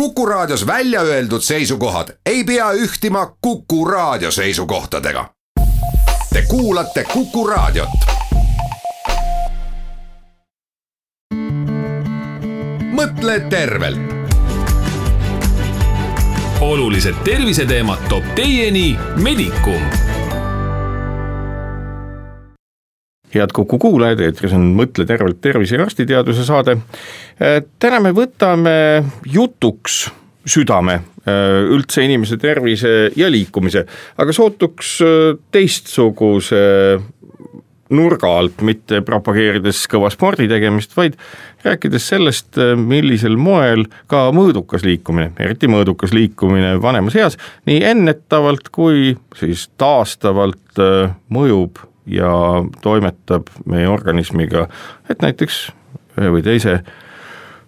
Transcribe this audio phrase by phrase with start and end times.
[0.00, 5.30] Kuku Raadios välja öeldud seisukohad ei pea ühtima Kuku Raadio seisukohtadega.
[6.32, 7.88] Te kuulate Kuku Raadiot.
[12.92, 13.98] mõtle tervelt.
[16.60, 19.82] olulised terviseteemad toob teieni Medicum
[23.40, 26.78] head Kuku kuulajad, eetris on Mõtle tervelt tervise ja arstiteaduse saade.
[27.78, 28.76] täna me võtame
[29.32, 30.06] jutuks
[30.46, 31.00] südame,
[31.74, 33.84] üldse inimese tervise ja liikumise,
[34.18, 34.98] aga sootuks
[35.52, 36.62] teistsuguse
[37.94, 41.16] nurga alt, mitte propageerides kõva spordi tegemist, vaid
[41.66, 49.14] rääkides sellest, millisel moel ka mõõdukas liikumine, eriti mõõdukas liikumine vanemas eas, nii ennetavalt kui
[49.38, 50.82] siis taastavalt
[51.30, 52.30] mõjub ja
[52.82, 54.68] toimetab meie organismiga,
[55.10, 55.66] et näiteks
[56.16, 56.80] ühe või teise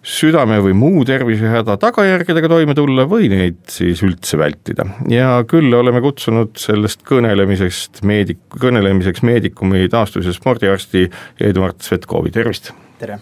[0.09, 4.85] südame või muu tervisehäda tagajärgedega toime tulla või neid siis üldse vältida.
[5.11, 12.71] ja küll oleme kutsunud sellest kõnelemisest meedik-, kõnelemiseks Meedikumi taastus- ja spordiarsti Eduard Svetkovi, tervist!
[12.99, 13.19] tere!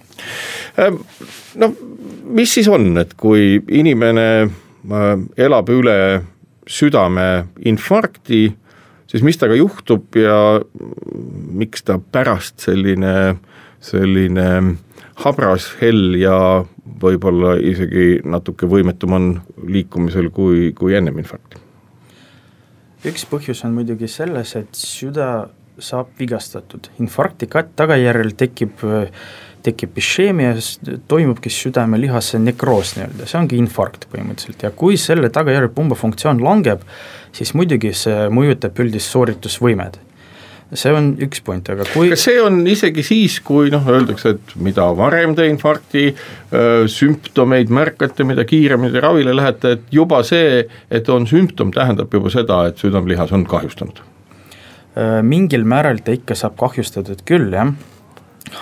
[1.57, 1.73] No
[2.27, 5.11] mis siis on, et kui inimene äh,
[5.47, 5.97] elab üle
[6.67, 8.41] südameinfarkti,
[9.07, 10.39] siis mis temaga juhtub ja
[11.57, 13.37] miks ta pärast selline,
[13.83, 14.47] selline
[15.23, 16.37] habras, hell ja
[17.01, 19.29] võib-olla isegi natuke võimetum on
[19.67, 21.63] liikumisel kui, kui ennem infarkti?
[23.07, 25.47] üks põhjus on muidugi selles, et süda
[25.79, 28.81] saab vigastatud, infarkti tagajärjel tekib
[29.65, 30.55] tekib išeemia,
[31.09, 34.65] toimubki südamelihase nekroos nii-öelda, see ongi infarkt põhimõtteliselt.
[34.67, 36.83] Ja kui selle tagajärjel pumbafunktsioon langeb,
[37.35, 39.99] siis muidugi see mõjutab üldist sooritusvõimet
[40.75, 44.55] see on üks point, aga kui kas see on isegi siis, kui noh, öeldakse, et
[44.59, 46.09] mida varem te infarkti
[46.91, 52.65] sümptomeid märkate, mida kiiremini ravile lähete, et juba see, et on sümptom, tähendab juba seda,
[52.67, 54.03] et südamelihas on kahjustunud?
[54.97, 57.69] mingil määral ta ikka saab kahjustatud küll, jah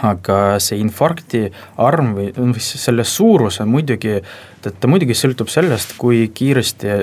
[0.06, 1.46] aga see infarkti
[1.82, 4.18] arv või, või selle suurus on muidugi,
[4.62, 7.00] ta, ta muidugi sõltub sellest, kui kiiresti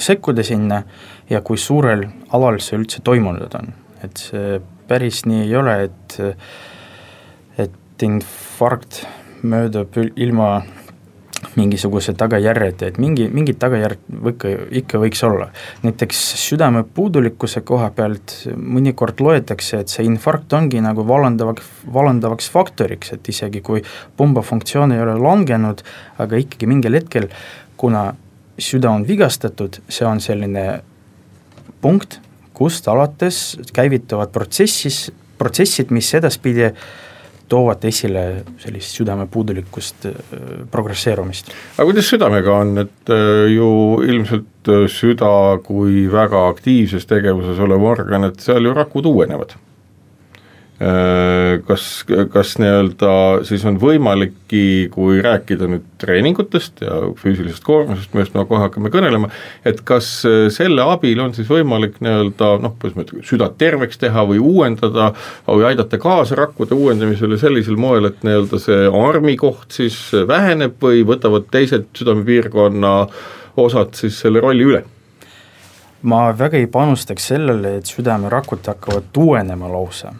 [0.00, 0.82] sekkuda sinna
[1.30, 2.06] ja kui suurel
[2.36, 3.72] alal see üldse toimunud on.
[4.04, 6.18] Et see päris nii ei ole, et,
[7.60, 9.04] et infarkt
[9.42, 10.60] möödub ilma
[11.56, 14.52] mingisuguse tagajärjeta, et mingi, mingid tagajärjed ikka,
[14.82, 15.48] ikka võiks olla.
[15.82, 23.14] näiteks südame puudulikkuse koha pealt mõnikord loetakse, et see infarkt ongi nagu vallandavaks, vallandavaks faktoriks,
[23.16, 23.82] et isegi kui
[24.16, 25.82] pumbafunktsioon ei ole langenud,
[26.18, 27.30] aga ikkagi mingil hetkel,
[27.80, 28.10] kuna
[28.60, 30.82] süda on vigastatud, see on selline
[31.80, 32.20] punkt,
[32.54, 35.08] kust alates käivituvad protsessis,
[35.40, 36.68] protsessid, mis edaspidi
[37.50, 38.24] toovad esile
[38.62, 40.20] sellist südamepuudulikkust äh,
[40.70, 41.50] progresseerumist.
[41.76, 43.70] aga kuidas südamega on, et äh, ju
[44.06, 45.32] ilmselt äh, süda
[45.66, 49.56] kui väga aktiivses tegevuses olev organ, et seal ju rakud uuenevad
[51.68, 51.82] kas,
[52.32, 53.10] kas nii-öelda
[53.44, 59.28] siis on võimalikki, kui rääkida nüüd treeningutest ja füüsilisest koormusest, millest me kohe hakkame kõnelema,
[59.68, 64.00] et kas äh, selle abil on siis võimalik nii-öelda noh, kuidas ma ütlen, süda terveks
[64.00, 65.10] teha või uuendada
[65.50, 69.98] või aidata kaasa rakkude uuendamisele sellisel moel, et nii-öelda see armi koht siis
[70.32, 72.94] väheneb või võtavad teised südamepiirkonna
[73.60, 74.82] osad siis selle rolli üle?
[76.08, 80.16] ma väga ei panustaks sellele, et südamerakud hakkavad uuenema lausa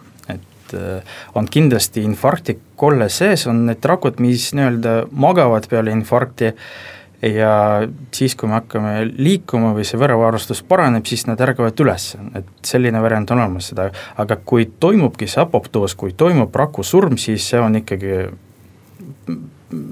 [0.70, 1.02] et äh,
[1.34, 6.52] on kindlasti infarktikolle sees, on need rakud, mis nii-öelda magavad peale infarkti
[7.22, 7.52] ja
[8.14, 13.02] siis, kui me hakkame liikuma või see verevarustus paraneb, siis nad ärkavad üles, et selline
[13.02, 17.76] variant on olemas seda, aga kui toimubki see apoptoos, kui toimub rakusurm, siis see on
[17.82, 18.22] ikkagi,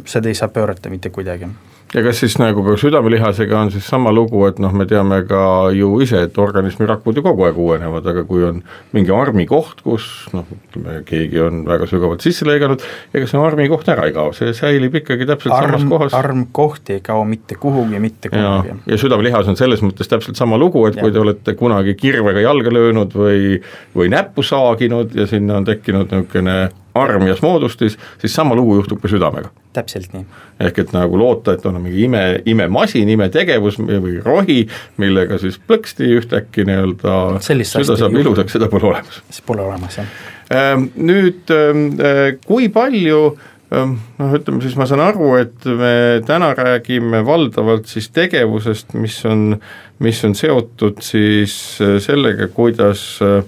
[0.09, 1.51] seda ei saa pöörata mitte kuidagi
[1.95, 5.43] ja kas siis nagu ka südamelihasega on siis sama lugu, et noh, me teame ka
[5.75, 8.61] ju ise, et organismi rakud ju kogu aeg uuenevad, aga kui on
[8.97, 12.85] mingi armikoht, kus noh, ütleme keegi on väga sügavalt sisse lõiganud,
[13.15, 16.19] ega see armikoht ära ei kao, see säilib ikkagi täpselt arm, samas kohas.
[16.19, 18.77] armkoht ei kao mitte kuhugi, mitte kuhugi.
[18.89, 21.05] ja südamelihas on selles mõttes täpselt sama lugu, et ja.
[21.05, 23.57] kui te olete kunagi kirvega jalga löönud või,
[23.97, 26.59] või näppu saaginud ja sinna on tekkinud niisugune
[27.03, 29.51] armias moodustis, siis sama lugu juhtub ka südamega.
[29.73, 30.25] täpselt nii.
[30.61, 34.63] ehk et nagu loota, et on mingi ime, imemasin, imetegevus või rohi,
[34.97, 39.23] millega siis plõksti ühtäkki nii-öelda süda saab ilusaks, seda pole olemas.
[39.31, 40.17] see pole olemas, jah.
[40.49, 43.37] Ähm, nüüd ähm, äh, kui palju
[43.75, 49.19] ähm, noh, ütleme siis ma saan aru, et me täna räägime valdavalt siis tegevusest, mis
[49.29, 49.59] on,
[50.05, 51.53] mis on seotud siis
[51.85, 53.43] äh, sellega, kuidas äh,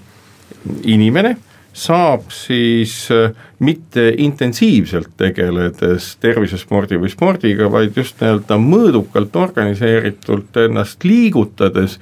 [0.85, 1.37] inimene
[1.73, 11.05] saab siis äh, mitte intensiivselt tegeledes tervisespordi või spordiga, vaid just nii-öelda mõõdukalt organiseeritult ennast
[11.05, 11.99] liigutades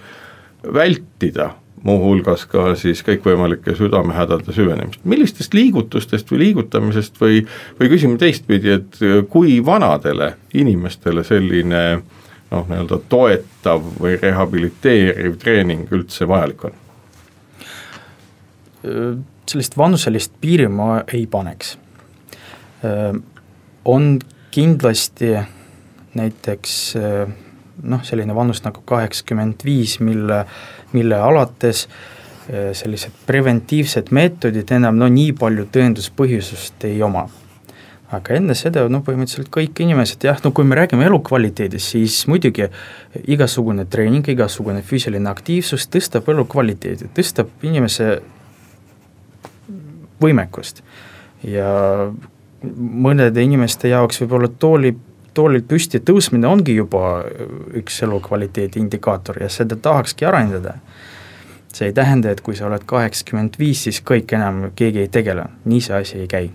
[0.75, 1.53] vältida
[1.85, 5.05] muuhulgas ka siis kõikvõimalike südamehädade süvenemist.
[5.05, 7.44] millistest liigutustest või liigutamisest või,
[7.79, 8.99] või küsime teistpidi, et
[9.31, 11.85] kui vanadele inimestele selline
[12.50, 16.79] noh, nii-öelda toetav või rehabiliteeriv treening üldse vajalik on?
[19.49, 21.77] Sellist vanuselist piiri ma ei paneks.
[23.85, 24.19] on
[24.50, 25.33] kindlasti
[26.15, 26.75] näiteks
[27.83, 30.45] noh, selline vanus nagu kaheksakümmend viis, mille,
[30.93, 31.87] mille alates
[32.73, 37.29] sellised preventiivsed meetodid enam no nii palju tõenduspõhisust ei oma.
[38.09, 42.65] aga enne seda no põhimõtteliselt kõik inimesed jah, no kui me räägime elukvaliteedist, siis muidugi
[43.29, 48.23] igasugune treening, igasugune füüsiline aktiivsus tõstab elukvaliteedi, tõstab inimese
[50.23, 50.82] võimekust.
[51.44, 51.69] ja
[53.09, 54.97] mõnede inimeste jaoks võib-olla tooli,
[55.35, 57.23] toolilt püsti tõusmine ongi juba
[57.79, 60.75] üks elukvaliteedi indikaator ja seda tahakski arendada.
[61.73, 65.44] see ei tähenda, et kui sa oled kaheksakümmend viis, siis kõik enam, keegi ei tegele,
[65.65, 66.50] nii see asi ei käi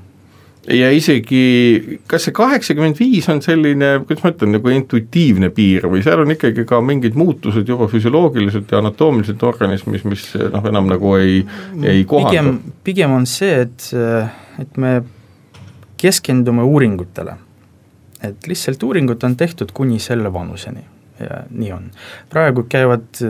[0.68, 6.04] ja isegi, kas see kaheksakümmend viis on selline, kuidas ma ütlen, nagu intuitiivne piir või
[6.06, 11.16] seal on ikkagi ka mingid muutused juba füsioloogiliselt ja anatoomiliselt organismis, mis noh, enam nagu
[11.20, 11.42] ei,
[11.84, 12.32] ei kohanda?
[12.32, 13.90] pigem, pigem on see, et,
[14.64, 14.96] et me
[16.00, 17.38] keskendume uuringutele.
[18.24, 20.84] et lihtsalt uuringud on tehtud kuni selle vanuseni
[21.20, 21.92] ja nii on.
[22.30, 23.22] praegu käivad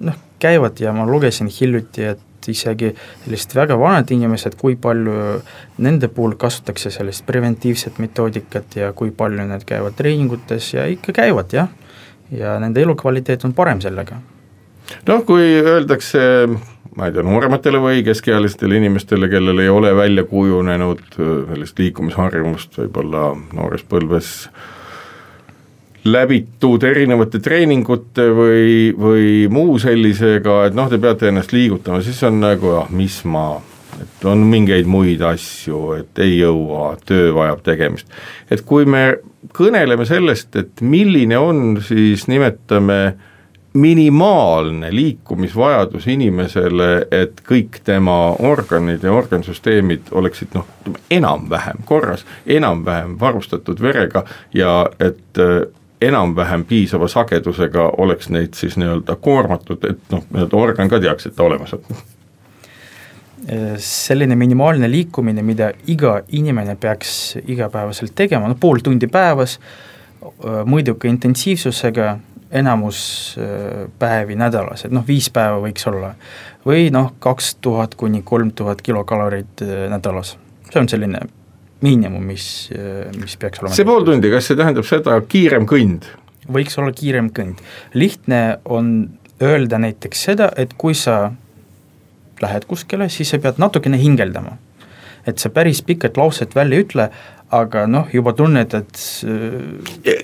[0.00, 2.92] noh, käivad ja ma lugesin hiljuti, et et isegi
[3.24, 5.40] sellised väga vanad inimesed, kui palju
[5.84, 11.52] nende puhul kasutatakse sellist preventiivset metoodikat ja kui palju need käivad treeningutes ja ikka käivad
[11.52, 11.68] jah,
[12.30, 14.20] ja nende elukvaliteet on parem sellega.
[15.06, 16.48] noh, kui öeldakse
[16.96, 23.30] ma ei tea, noorematele või keskealistele inimestele, kellel ei ole välja kujunenud sellist liikumisharjumust võib-olla
[23.52, 24.77] noores põlves äh,
[26.12, 32.40] läbitud erinevate treeningute või, või muu sellisega, et noh, te peate ennast liigutama, siis on
[32.42, 33.46] nagu ah, mis ma,
[34.02, 38.10] et on mingeid muid asju, et ei jõua, töö vajab tegemist.
[38.50, 39.18] et kui me
[39.54, 43.00] kõneleme sellest, et milline on siis nimetame
[43.78, 50.66] minimaalne liikumisvajadus inimesele, et kõik tema organid ja organsüsteemid oleksid noh,
[51.10, 54.24] enam-vähem korras, enam-vähem varustatud verega
[54.56, 55.42] ja et
[56.00, 61.36] enam-vähem piisava sagedusega oleks neid siis nii-öelda koormatud, et noh, nii-öelda organ ka teaks, et
[61.36, 61.82] ta olemas on
[63.78, 69.58] selline minimaalne liikumine, mida iga inimene peaks igapäevaselt tegema, no pool tundi päevas,
[70.68, 72.16] mõõduka intensiivsusega,
[72.58, 73.00] enamus
[73.98, 76.14] päevi nädalas, et noh, viis päeva võiks olla.
[76.66, 80.36] või noh, kaks tuhat kuni kolm tuhat kilokalorit nädalas,
[80.72, 81.20] see on selline
[81.84, 82.46] miinimum, mis,
[83.18, 83.74] mis peaks olema.
[83.76, 86.08] see pool tundi, kas see tähendab seda kiirem kõnd?
[86.52, 87.60] võiks olla kiirem kõnd,
[87.94, 88.94] lihtne on
[89.44, 91.28] öelda näiteks seda, et kui sa
[92.42, 94.56] lähed kuskile, siis sa pead natukene hingeldama.
[95.26, 97.08] et sa päris pikat lauset välja ei ütle,
[97.52, 99.02] aga noh, juba tunned, et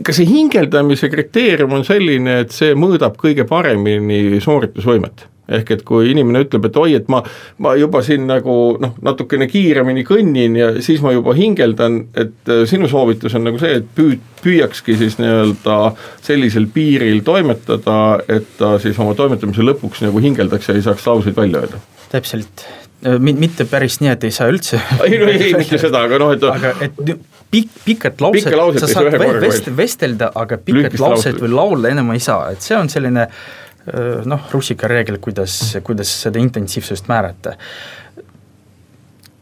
[0.05, 5.27] kas see hingeldamise kriteerium on selline, et see mõõdab kõige paremini sooritusvõimet?
[5.49, 7.20] Ehk et kui inimene ütleb, et oi, et ma,
[7.62, 12.62] ma juba siin nagu noh, natukene kiiremini kõnnin ja siis ma juba hingeldan, et äh,
[12.69, 15.79] sinu soovitus on nagu see, et püü-, püüakski siis nii-öelda
[16.25, 21.37] sellisel piiril toimetada, et ta siis oma toimetamise lõpuks nagu hingeldaks ja ei saaks lauseid
[21.37, 21.83] välja öelda.
[22.14, 22.64] täpselt,
[23.04, 26.33] äh, mitte päris nii, et ei saa üldse ei no ei, mitte seda, aga noh,
[26.33, 27.02] et aga et
[27.52, 29.12] pikk, pikat lauset, sa saad
[29.45, 31.37] vest, vestelda, aga pikat lauset.
[31.42, 33.52] või laulda enam ei saa, et see on selline äh,
[34.25, 37.57] noh, rusikareegel, kuidas, kuidas seda intensiivsust määrata.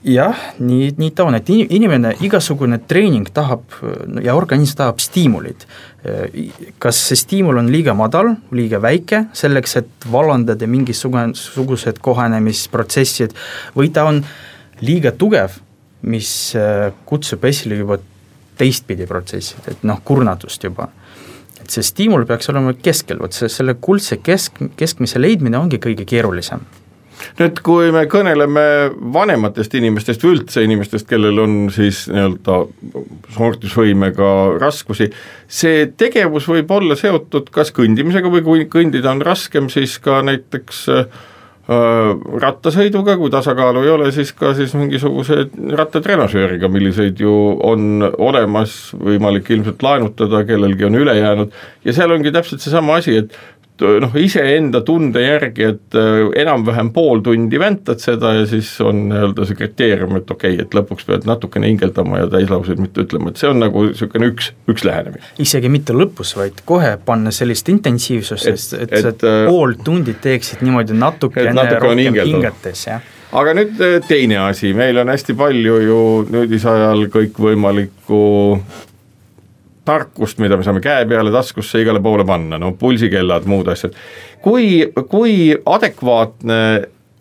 [0.03, 3.77] jah, nii, nii ta on, et inimene, igasugune treening tahab
[4.23, 5.67] ja organism tahab stiimulit.
[6.83, 13.37] kas see stiimul on liiga madal, liiga väike, selleks et vallandada mingisugused kohanemisprotsessid
[13.77, 14.25] või ta on
[14.83, 15.61] liiga tugev,
[16.03, 16.57] mis
[17.07, 18.01] kutsub esile juba
[18.59, 20.91] teistpidi protsessid, et noh, kurnatust juba
[21.63, 26.07] et see stiimul peaks olema keskel, vot see, selle kuldse kesk, keskmise leidmine ongi kõige
[26.09, 26.65] keerulisem.
[27.39, 28.65] Nüüd, kui me kõneleme
[29.15, 32.57] vanematest inimestest või üldse inimestest, kellel on siis nii-öelda
[33.37, 35.07] sooritusvõimega raskusi,
[35.47, 40.83] see tegevus võib olla seotud kas kõndimisega või kui kõndida on raskem, siis ka näiteks
[40.91, 41.23] äh,
[41.69, 45.45] rattasõiduga, kui tasakaalu ei ole, siis ka siis mingisuguse
[45.79, 51.55] rattatrenažööriga, milliseid ju on olemas, võimalik ilmselt laenutada, kellelgi on üle jäänud.
[51.87, 53.39] Ja seal ongi täpselt seesama asi, et
[54.03, 59.47] noh, iseenda tunde järgi, et äh, enam-vähem pool tundi väntad seda ja siis on nii-öelda
[59.49, 63.43] see kriteerium, et okei okay,, et lõpuks pead natukene hingeldama ja täislauseid mitte ütlema, et
[63.43, 65.25] see on nagu niisugune üks, üks lähenemine.
[65.43, 70.17] isegi mitte lõpus, vaid kohe panna sellist intensiivsust, et, et, et, et äh, pool tundi
[70.23, 73.11] teeksid niimoodi natukene natuke rohkem hingates, jah.
[73.33, 76.01] Aga nüüd äh, teine asi, meil on hästi palju ju
[76.33, 78.25] nüüdisajal kõikvõimalikku
[79.85, 83.97] tarkust, mida me saame käe peale, taskusse, igale poole panna, no pulsikellad, muud asjad.
[84.43, 86.63] kui, kui adekvaatne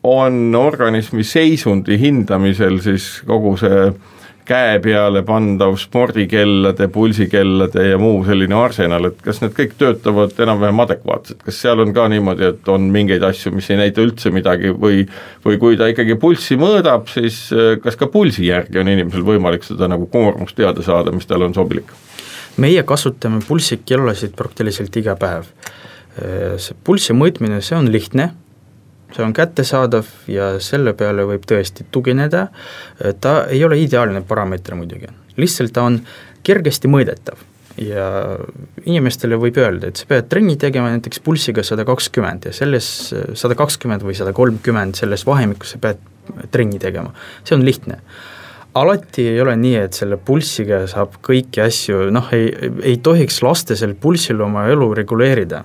[0.03, 3.91] on organismi seisundi hindamisel siis kogu see
[4.45, 10.81] käe peale pandav spordikellade, pulsikellade ja muu selline arsenal, et kas need kõik töötavad enam-vähem
[10.83, 14.73] adekvaatselt, kas seal on ka niimoodi, et on mingeid asju, mis ei näita üldse midagi
[14.73, 15.05] või
[15.45, 17.43] või kui ta ikkagi pulssi mõõdab, siis
[17.83, 21.55] kas ka pulsi järgi on inimesel võimalik seda nagu koormust teada saada, mis talle on
[21.57, 21.93] sobilik?
[22.57, 25.49] Meie kasutame pulssikellasid praktiliselt iga päev.
[26.59, 28.31] see pulssi mõõtmine, see on lihtne,
[29.15, 32.49] see on kättesaadav ja selle peale võib tõesti tugineda,
[33.23, 35.07] ta ei ole ideaalne parameeter muidugi,
[35.39, 36.01] lihtsalt ta on
[36.43, 37.39] kergesti mõõdetav
[37.79, 38.05] ja
[38.83, 42.89] inimestele võib öelda, et sa pead trenni tegema näiteks pulssiga sada kakskümmend ja selles
[43.39, 46.01] sada kakskümmend või sada kolmkümmend, selles vahemikus sa pead
[46.51, 47.15] trenni tegema,
[47.47, 48.01] see on lihtne
[48.73, 52.49] alati ei ole nii, et selle pulssiga saab kõiki asju, noh, ei,
[52.87, 55.63] ei tohiks lastel pulssil oma elu reguleerida.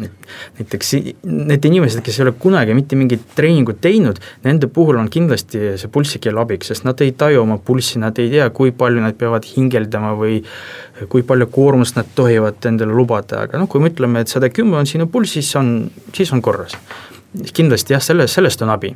[0.00, 0.92] näiteks
[1.26, 5.90] need inimesed, kes ei ole kunagi mitte mingit treeningut teinud, nende puhul on kindlasti see
[5.92, 9.44] pulssikell abiks, sest nad ei taju oma pulssi, nad ei tea, kui palju nad peavad
[9.44, 10.40] hingeldama või
[11.10, 14.78] kui palju koormust nad tohivad endale lubada, aga noh, kui me ütleme, et sada kümme
[14.80, 16.78] on sinu pulss, siis on, siis on korras.
[17.52, 18.94] kindlasti jah, selle, sellest on abi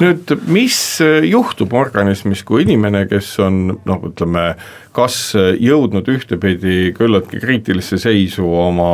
[0.00, 4.52] nüüd, mis äh, juhtub organismis, kui inimene, kes on noh, ütleme
[4.96, 8.92] kas jõudnud ühtepidi küllaltki kriitilisse seisu oma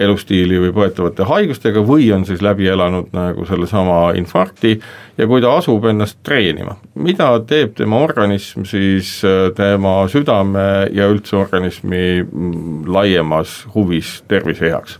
[0.00, 4.74] elustiili või põetavate haigustega või on siis läbi elanud nagu sellesama infarkti
[5.18, 11.08] ja kui ta asub ennast treenima, mida teeb tema organism siis äh, tema südame ja
[11.10, 14.98] üldse organismi mm, laiemas huvis tervise heaks?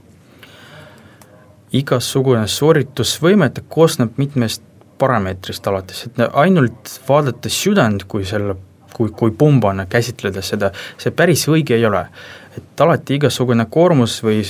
[1.70, 4.64] igasugune sooritusvõime, ta koosneb mitmest
[5.00, 8.56] parameetrist alates, et ainult vaadates südant kui selle,
[8.94, 12.06] kui, kui pumbana käsitleda seda, see päris õige ei ole.
[12.56, 14.40] et alati igasugune koormus või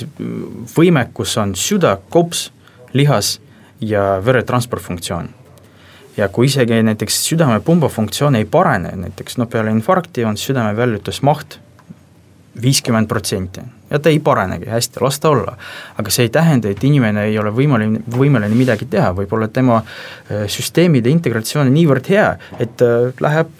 [0.75, 2.47] võimekus on süda, kops,
[2.97, 3.35] lihas
[3.79, 5.29] ja veretransportfunktsioon
[6.17, 11.59] ja kui isegi näiteks südamepumba funktsioon ei parene, näiteks noh, peale infarkti on südame väljutusmaht
[12.61, 15.57] viiskümmend protsenti ja ta ei parenegi, hästi, las ta olla.
[15.97, 20.47] aga see ei tähenda, et inimene ei ole võimeline, võimeline midagi teha, võib-olla tema äh,
[20.51, 22.29] süsteemide integratsioon on niivõrd hea,
[22.59, 23.51] et äh, läheb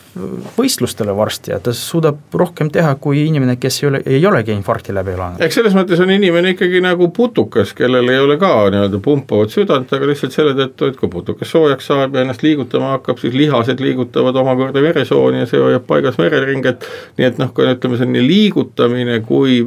[0.57, 4.93] võistlustele varsti ja ta suudab rohkem teha kui inimene, kes ei ole, ei olegi infarkti
[4.93, 5.43] läbi elanud.
[5.43, 9.93] eks selles mõttes on inimene ikkagi nagu putukas, kellel ei ole ka nii-öelda pumpavat südant,
[9.95, 13.79] aga lihtsalt selle tõttu, et kui putukas soojaks saab ja ennast liigutama hakkab, siis lihased
[13.83, 16.87] liigutavad omakorda veresooni ja see hoiab paigas vereringet,
[17.19, 19.61] nii et noh, kui ütleme, selline liigutamine kui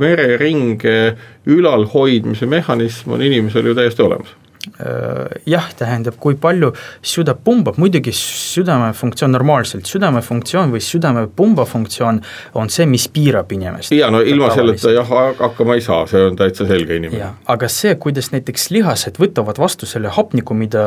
[0.55, 4.35] vereringe ülalhoidmise mehhanism on inimesel ju täiesti olemas
[4.81, 6.71] Äh, jah, tähendab, kui palju
[7.05, 12.23] süda pumbab, muidugi südame funktsioon normaalselt, südame funktsioon või südamepumba funktsioon
[12.57, 13.93] on see, mis piirab inimest.
[13.93, 17.35] ja no ilma selleta jah, hakkama ei saa, see on täitsa selge inimene.
[17.45, 20.87] aga see, kuidas näiteks lihased võtavad vastu selle hapniku, mida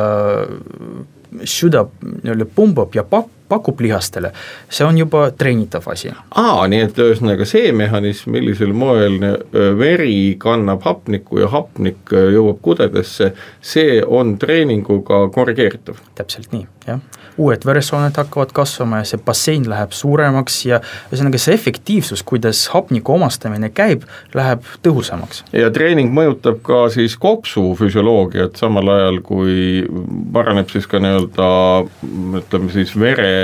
[1.45, 4.31] süda nii-öelda pumbab ja pak-, pakub lihastele,
[4.69, 6.11] see on juba treenitav asi.
[6.35, 9.19] aa, nii et ühesõnaga see mehhanism, millisel moel
[9.79, 16.01] veri kannab hapnikku ja hapnik jõuab kudedesse, see on treeninguga korrigeeritav.
[16.15, 16.99] täpselt nii, jah.
[17.37, 23.15] uued veresooned hakkavad kasvama ja see bassein läheb suuremaks ja ühesõnaga see efektiivsus, kuidas hapniku
[23.15, 24.03] omastamine käib,
[24.35, 25.43] läheb tõhusamaks.
[25.53, 29.85] ja treening mõjutab ka siis kopsu füsioloogiat, samal ajal kui
[30.33, 31.49] paraneb siis ka nii-öelda
[32.41, 33.36] ütleme siis vere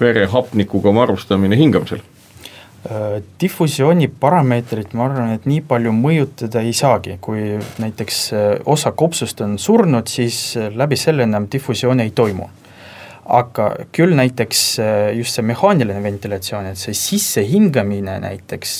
[0.00, 2.02] vere hapnikuga varustamine hingamisel?
[2.84, 8.92] Äh, difusiooni parameetrit ma arvan, et nii palju mõjutada ei saagi, kui näiteks äh, osa
[8.92, 12.50] kopsust on surnud, siis äh, läbi selle enam difusiooni ei toimu
[13.24, 14.62] aga küll näiteks
[15.16, 18.74] just see mehaaniline ventilatsioon, et see sissehingamine näiteks,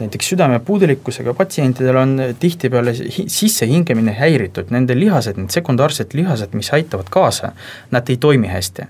[0.00, 7.52] näiteks südamepuudulikkusega patsientidel on tihtipeale sissehingamine häiritud, nende lihased, need sekundaarsed lihased, mis aitavad kaasa,
[7.94, 8.88] nad ei toimi hästi.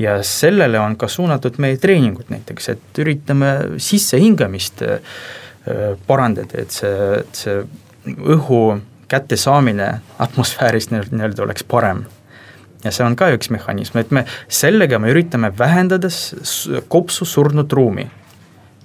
[0.00, 5.18] Ja sellele on ka suunatud meie treeningud näiteks, et üritame sissehingamist äh,
[6.06, 7.60] parandada, et see, et see
[8.08, 8.80] õhu
[9.10, 9.92] kättesaamine
[10.22, 12.04] atmosfäärist nii-öelda oleks parem
[12.84, 16.08] ja see on ka üks mehhanism, et me sellega me üritame vähendada
[16.88, 18.08] kopsu surnud ruumi.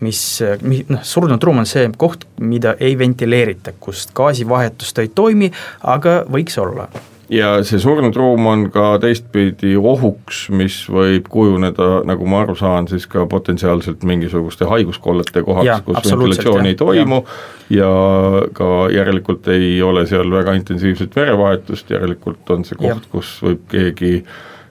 [0.03, 0.21] mis,
[0.61, 5.51] mi-, noh, surnud ruum on see koht, mida ei ventileerita, kust gaasivahetust ei toimi,
[5.95, 6.89] aga võiks olla
[7.29, 12.89] ja see surnud ruum on ka teistpidi ohuks, mis võib kujuneda, nagu ma aru saan,
[12.91, 17.21] siis ka potentsiaalselt mingisuguste haiguskollete kohaks, kus ventilatsiooni ei toimu
[17.69, 17.79] ja.
[17.79, 23.65] ja ka järelikult ei ole seal väga intensiivset verevahetust, järelikult on see koht, kus võib
[23.71, 24.19] keegi,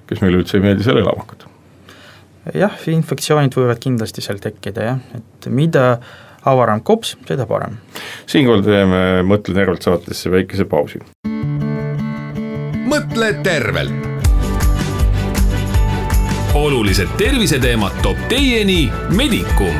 [0.08, 1.50] kes meile üldse ei meeldi, seal elama hakata
[2.52, 5.98] jah, infektsioonid võivad kindlasti seal tekkida jah, et mida
[6.44, 7.78] avaram kops, seda parem.
[8.30, 11.00] siinkohal teeme Mõtle tervelt saatesse väikese pausi.
[13.04, 13.92] Mõtle tervelt.
[16.54, 19.74] olulised terviseteemad toob teieni Medicum.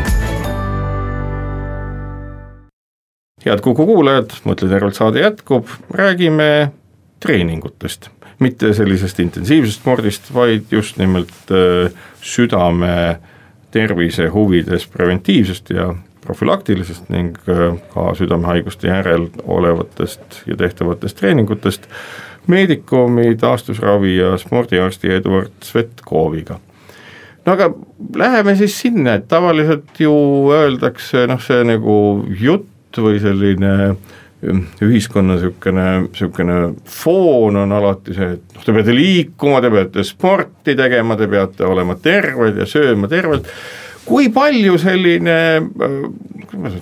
[3.45, 6.73] head Kuku kuulajad, Mõtle tervelt saade jätkub, räägime
[7.21, 13.21] treeningutest mitte sellisest intensiivsest spordist, vaid just nimelt äh, südame
[13.71, 21.89] tervise huvides preventiivsest ja profülaktilisest ning äh, ka südamehaiguste järel olevatest ja tehtavatest treeningutest
[22.47, 26.59] Medicumi taastusravi ja spordiarsti Eduard Svetkooviga.
[27.47, 27.71] no aga
[28.17, 30.15] läheme siis sinna, et tavaliselt ju
[30.53, 31.97] öeldakse noh, see nagu
[32.41, 33.97] jutt või selline äh,
[34.85, 36.59] ühiskonna niisugune, niisugune
[36.91, 41.67] foon on alati see, et noh, te peate liikuma, te peate sporti tegema, te peate
[41.69, 43.49] olema terved ja sööma tervelt
[44.05, 45.37] kui palju selline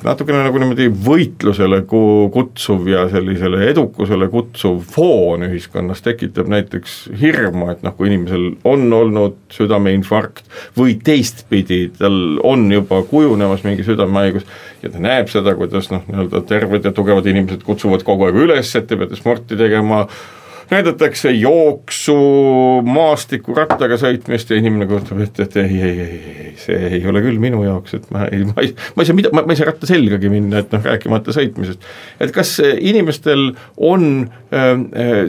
[0.02, 7.84] natukene nagu niimoodi võitlusele kutsuv ja sellisele edukusele kutsuv foon ühiskonnas tekitab näiteks hirmu, et
[7.86, 10.44] noh, kui inimesel on olnud südameinfarkt
[10.78, 14.46] või teistpidi, tal on juba kujunemas mingi südamehaigus
[14.82, 18.76] ja ta näeb seda, kuidas noh, nii-öelda terved ja tugevad inimesed kutsuvad kogu aeg üles,
[18.76, 20.04] et te peate sporti tegema
[20.72, 22.16] näidatakse jooksu,
[22.86, 27.40] maastikurattaga sõitmist ja inimene kujutab ette, et ei, ei, ei, ei, see ei ole küll
[27.42, 29.88] minu jaoks, et ma ei, ma ei, ma ei saa mida, ma ei saa ratta
[29.88, 31.88] selgagi minna, et noh, rääkimata sõitmisest.
[32.24, 34.06] et kas inimestel on
[34.52, 34.72] äh,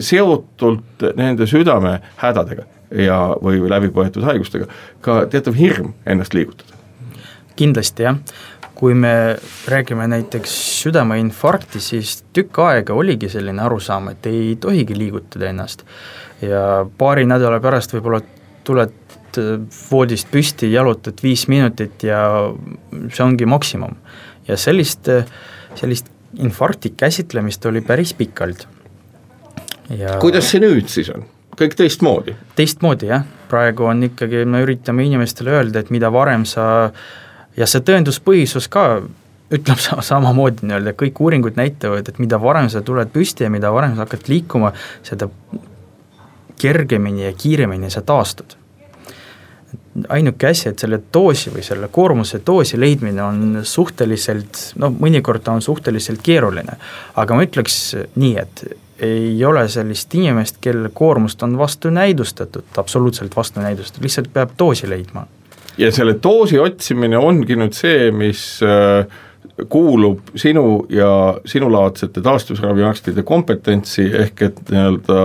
[0.04, 2.68] seotult nende südamehädadega
[3.04, 4.70] ja, või läbipõetud haigustega
[5.04, 6.72] ka teatav hirm ennast liigutada?
[7.54, 8.18] kindlasti jah
[8.84, 9.36] kui me
[9.68, 15.86] räägime näiteks südameinfarkti, siis tükk aega oligi selline arusaam, et ei tohigi liigutada ennast.
[16.42, 18.20] ja paari nädala pärast võib-olla
[18.64, 19.38] tuled
[19.88, 22.20] voodist püsti, jalutad viis minutit ja
[23.08, 23.96] see ongi maksimum.
[24.48, 25.08] ja sellist,
[25.80, 28.68] sellist infarkti käsitlemist oli päris pikalt.
[29.88, 31.24] ja kuidas see nüüd siis on?
[31.56, 32.36] kõik teistmoodi?
[32.56, 37.12] teistmoodi jah, praegu on ikkagi, me üritame inimestele öelda, et mida varem sa äh,
[37.56, 38.86] ja see tõenduspõhisus ka
[39.54, 43.72] ütleb sa samamoodi nii-öelda, kõik uuringud näitavad, et mida varem sa tuled püsti ja mida
[43.74, 44.72] varem sa hakkad liikuma,
[45.06, 45.30] seda
[46.60, 48.56] kergemini ja kiiremini sa taastud.
[50.08, 55.52] ainuke asi, et selle doosi või selle koormuse doosi leidmine on suhteliselt, noh mõnikord ta
[55.52, 56.78] on suhteliselt keeruline,
[57.14, 57.76] aga ma ütleks
[58.14, 58.64] nii, et
[59.02, 65.26] ei ole sellist inimest, kelle koormust on vastunäidustatud, absoluutselt vastunäidustatud, lihtsalt peab doosi leidma
[65.78, 69.06] ja selle doosi otsimine ongi nüüd see, mis äh,
[69.70, 71.08] kuulub sinu ja
[71.46, 75.18] sinulaadsete taastusraviarstide kompetentsi, ehk et nii-öelda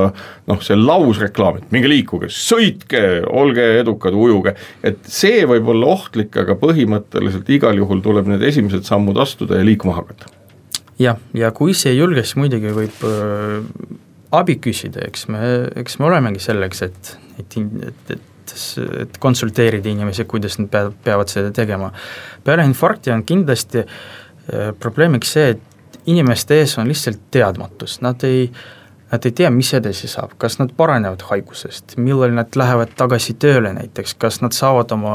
[0.49, 4.53] noh, see lausreklaam, et minge liikuge, sõitke, olge edukad, ujuge,
[4.85, 9.65] et see võib olla ohtlik, aga põhimõtteliselt igal juhul tuleb need esimesed sammud astuda ja
[9.65, 10.29] liikuma hakata.
[10.99, 13.97] jah, ja kui see ei julge, siis muidugi võib äh,
[14.35, 15.41] abi küsida, eks me,
[15.79, 17.57] eks me olemegi selleks, et, et,
[17.87, 18.27] et, et
[19.03, 21.91] et konsulteerida inimesi, kuidas nad pea-, peavad seda tegema.
[22.43, 28.49] peale infarkti on kindlasti äh, probleemiks see, et inimeste ees on lihtsalt teadmatus, nad ei
[29.09, 33.71] Nad ei tea, mis edasi saab, kas nad paranevad haigusest, millal nad lähevad tagasi tööle
[33.73, 35.13] näiteks, kas nad saavad oma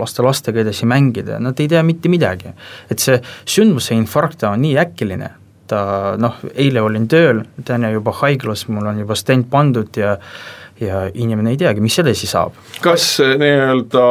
[0.00, 2.54] laste-lastega edasi mängida, nad ei tea mitte midagi.
[2.90, 5.28] et see sündmuse infarkt on nii äkiline,
[5.68, 5.80] ta
[6.16, 10.16] noh, eile olin tööl, täna juba haiglas, mul on juba stent pandud ja
[10.80, 12.56] ja inimene ei teagi, mis edasi saab.
[12.84, 14.04] kas äh, nii-öelda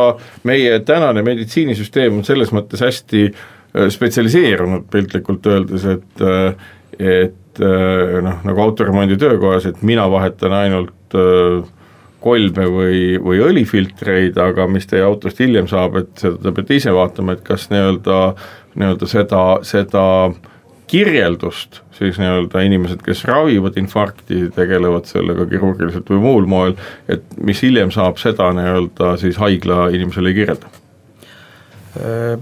[0.48, 8.38] meie tänane meditsiinisüsteem on selles mõttes hästi äh, spetsialiseerunud piltlikult öeldes, et äh, et noh,
[8.44, 11.16] nagu autoremondi töökojas, et mina vahetan ainult
[12.24, 16.94] kolme või, või õlifiltreid, aga mis teie autost hiljem saab, et seda te peate ise
[16.96, 18.20] vaatama, et kas nii-öelda,
[18.80, 20.55] nii-öelda seda, seda äh,
[20.88, 26.76] kirjeldust, siis nii-öelda inimesed, kes ravivad infarkti, tegelevad sellega kirurgiliselt või muul moel,
[27.12, 30.74] et mis hiljem saab, seda nii-öelda siis haigla inimesele ei kirjelda?
[31.96, 32.36] Äh,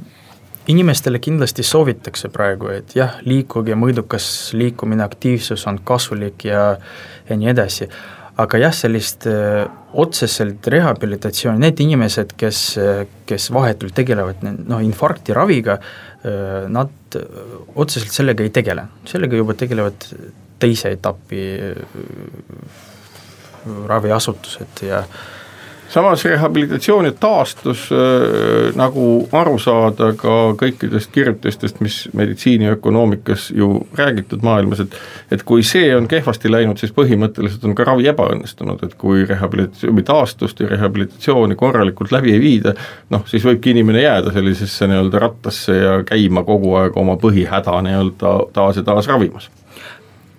[0.68, 4.26] inimestele kindlasti soovitakse praegu, et jah, liikuge, mõõdukas
[4.58, 6.74] liikumine, aktiivsus on kasulik ja,
[7.30, 7.90] ja nii edasi,
[8.40, 12.64] aga jah, sellist öö, otseselt rehabilitatsiooni, need inimesed, kes,
[13.30, 15.78] kes vahetult tegelevad noh, infarktiraviga,
[16.74, 16.94] nad
[17.76, 20.08] otseselt sellega ei tegele, sellega juba tegelevad
[20.64, 21.44] teise etapi
[23.88, 25.24] raviasutused ja äh,
[25.94, 34.42] samas rehabilitatsioon ja taastus äh,, nagu aru saada ka kõikidest kirjutistest, mis meditsiiniökonoomikas ju räägitud
[34.42, 34.96] maailmas, et
[35.32, 40.06] et kui see on kehvasti läinud, siis põhimõtteliselt on ka ravi ebaõnnestunud, et kui rehabilitatsiooni,
[40.08, 42.74] taastust ja rehabilitatsiooni korralikult läbi ei viida,
[43.14, 48.34] noh, siis võibki inimene jääda sellisesse nii-öelda rattasse ja käima kogu aeg oma põhihäda nii-öelda
[48.54, 49.52] taas ja taas ravimas.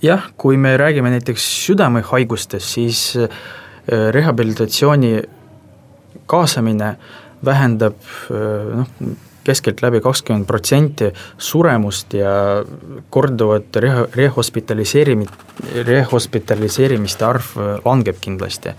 [0.03, 3.31] jah, kui me räägime näiteks südamehaigustest, siis äh,
[4.11, 5.23] rehabilitatsiooni
[6.27, 6.97] kaasamine
[7.45, 8.89] vähendab noh,
[9.45, 12.65] keskeltläbi kakskümmend protsenti suremust ja
[13.11, 15.29] korduvat reha-, rehospitaliseerimi-,
[15.87, 17.53] rehospitaliseerimiste arv
[17.85, 18.75] langeb kindlasti.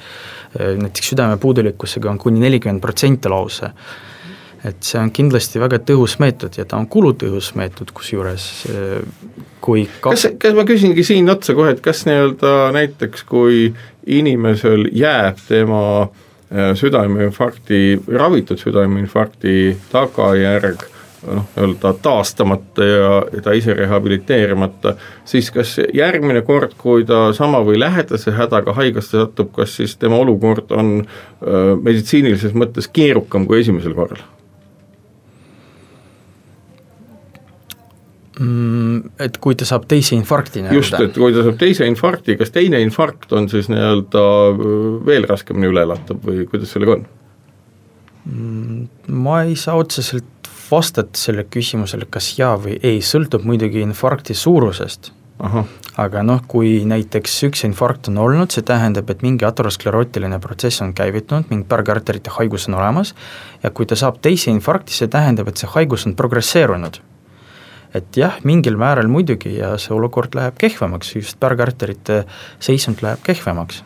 [0.55, 3.69] näiteks südamepuudulikkusega on kuni nelikümmend protsenti lausa.
[4.65, 8.65] et see on kindlasti väga tõhus meetod ja ta on kulutõhus meetod, kusjuures
[9.61, 10.23] kui kaks...
[10.23, 15.83] kas, kas ma küsingi siin otsa kohe, et kas nii-öelda näiteks, kui inimesel jääb tema
[16.07, 16.24] Äh,
[16.77, 20.83] südameinfarkti, ravitud südameinfarkti tagajärg
[21.25, 27.79] noh, nii-öelda taastamata ja ta ise rehabiliteerimata, siis kas järgmine kord, kui ta sama või
[27.79, 33.97] lähedase hädaga haiglasse satub, kas siis tema olukord on äh, meditsiinilises mõttes keerukam kui esimesel
[33.97, 34.21] korral?
[38.35, 40.75] Et kui ta saab teise infarkti nii-öelda.
[40.75, 44.23] just, et kui ta saab teise infarkti, kas teine infarkt on siis nii-öelda
[45.07, 47.05] veel raskemini üle elatav või kuidas sellega on?
[48.25, 48.87] Mm,
[49.23, 55.13] ma ei saa otseselt vastata sellele küsimusele, kas jaa või ei, sõltub muidugi infarkti suurusest.
[55.99, 60.93] aga noh, kui näiteks üks infarkt on olnud, see tähendab, et mingi aterosklerootiline protsess on
[60.95, 63.15] käivitunud, mingi pärgarterite haigus on olemas
[63.63, 67.03] ja kui ta saab teise infarkti, see tähendab, et see haigus on progresseerunud
[67.95, 72.23] et jah, mingil määral muidugi ja see olukord läheb kehvemaks, just pärgarterite
[72.59, 73.83] seisund läheb kehvemaks.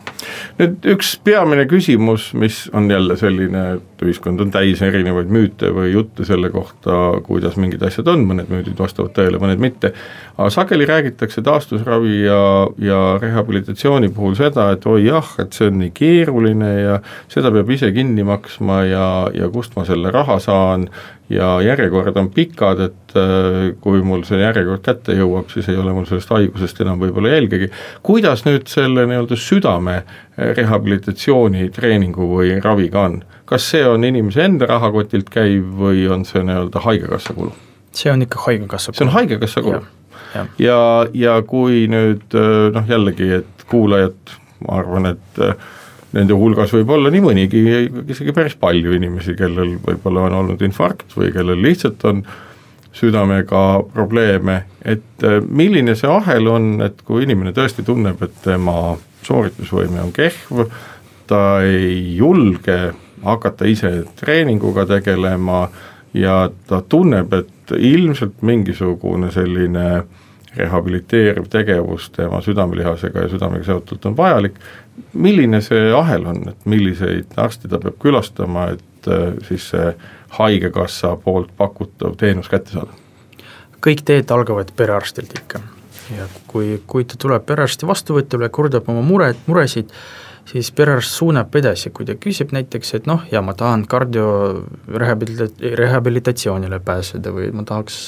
[0.60, 5.92] Nüüd üks peamine küsimus, mis on jälle selline, et ühiskond on täis erinevaid müüte või
[5.94, 9.94] jutte selle kohta, kuidas mingid asjad on, mõned müüdid vastavad tõele, mõned mitte,
[10.38, 12.42] aga sageli räägitakse taastusravi ja,
[12.84, 17.00] ja rehabilitatsiooni puhul seda, et oi jah, et see on nii keeruline ja
[17.32, 20.90] seda peab ise kinni maksma ja, ja kust ma selle raha saan
[21.30, 25.94] ja järjekorrad on pikad, et äh, kui mul see järjekord kätte jõuab, siis ei ole
[25.94, 27.70] mul sellest haigusest enam võib-olla jälgegi.
[28.04, 30.02] kuidas nüüd selle nii-öelda südame
[30.40, 36.44] rehabilitatsiooni treeningu või raviga on, kas see on inimese enda rahakotilt käiv või on see
[36.46, 37.52] nii-öelda Haigekassa kulu?
[37.92, 38.98] see on ikka Haigekassa kulu.
[38.98, 39.82] see on Haigekassa kulu?
[40.36, 40.80] ja, ja,
[41.14, 45.56] ja kui nüüd äh, noh, jällegi, et kuulajad, ma arvan, et äh,
[46.16, 47.64] nende hulgas võib olla nii mõnigi,
[48.10, 52.24] isegi päris palju inimesi, kellel võib-olla on olnud infarkt või kellel lihtsalt on
[52.96, 58.96] südamega probleeme, et äh, milline see ahel on, et kui inimene tõesti tunneb, et tema
[59.30, 60.66] sooritusvõime on kehv,
[61.30, 62.80] ta ei julge
[63.24, 65.68] hakata ise treeninguga tegelema
[66.14, 70.04] ja ta tunneb, et ilmselt mingisugune selline
[70.58, 74.56] rehabiliteeriv tegevus tema südamelihasega ja südamega seotult on vajalik,
[75.14, 79.92] milline see ahel on, et milliseid arste ta peab külastama, et äh, siis see
[80.40, 82.98] Haigekassa poolt pakutav teenus kätte saada?
[83.80, 85.62] kõik teed algavad perearstilt ikka
[86.18, 89.92] ja kui, kui ta tuleb perearsti vastuvõtule, kurdab oma mured, muresid,
[90.50, 94.30] siis perearst suunab edasi, kui ta küsib näiteks, et noh, ja ma tahan kardio
[94.90, 98.00] rehabilita-, rehabilitatsioonile pääseda või ma tahaks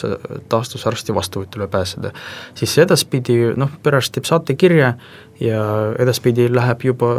[0.49, 2.13] taastusarsti vastuvõtule pääseda,
[2.57, 4.95] siis edaspidi noh, perearst teeb saatekirja
[5.41, 5.65] ja
[6.01, 7.13] edaspidi läheb juba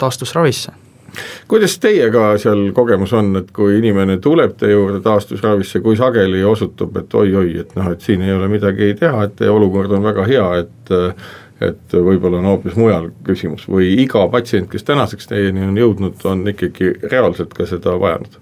[0.00, 0.81] taastusravisse
[1.48, 6.96] kuidas teiega seal kogemus on, et kui inimene tuleb teie juurde taastusravisse, kui sageli osutub,
[7.00, 10.28] et oi-oi, et noh, et siin ei ole midagi teha, et teie olukord on väga
[10.30, 10.94] hea, et
[11.62, 16.42] et võib-olla on hoopis mujal küsimus või iga patsient, kes tänaseks teieni on jõudnud, on
[16.50, 18.40] ikkagi reaalselt ka seda vajanud?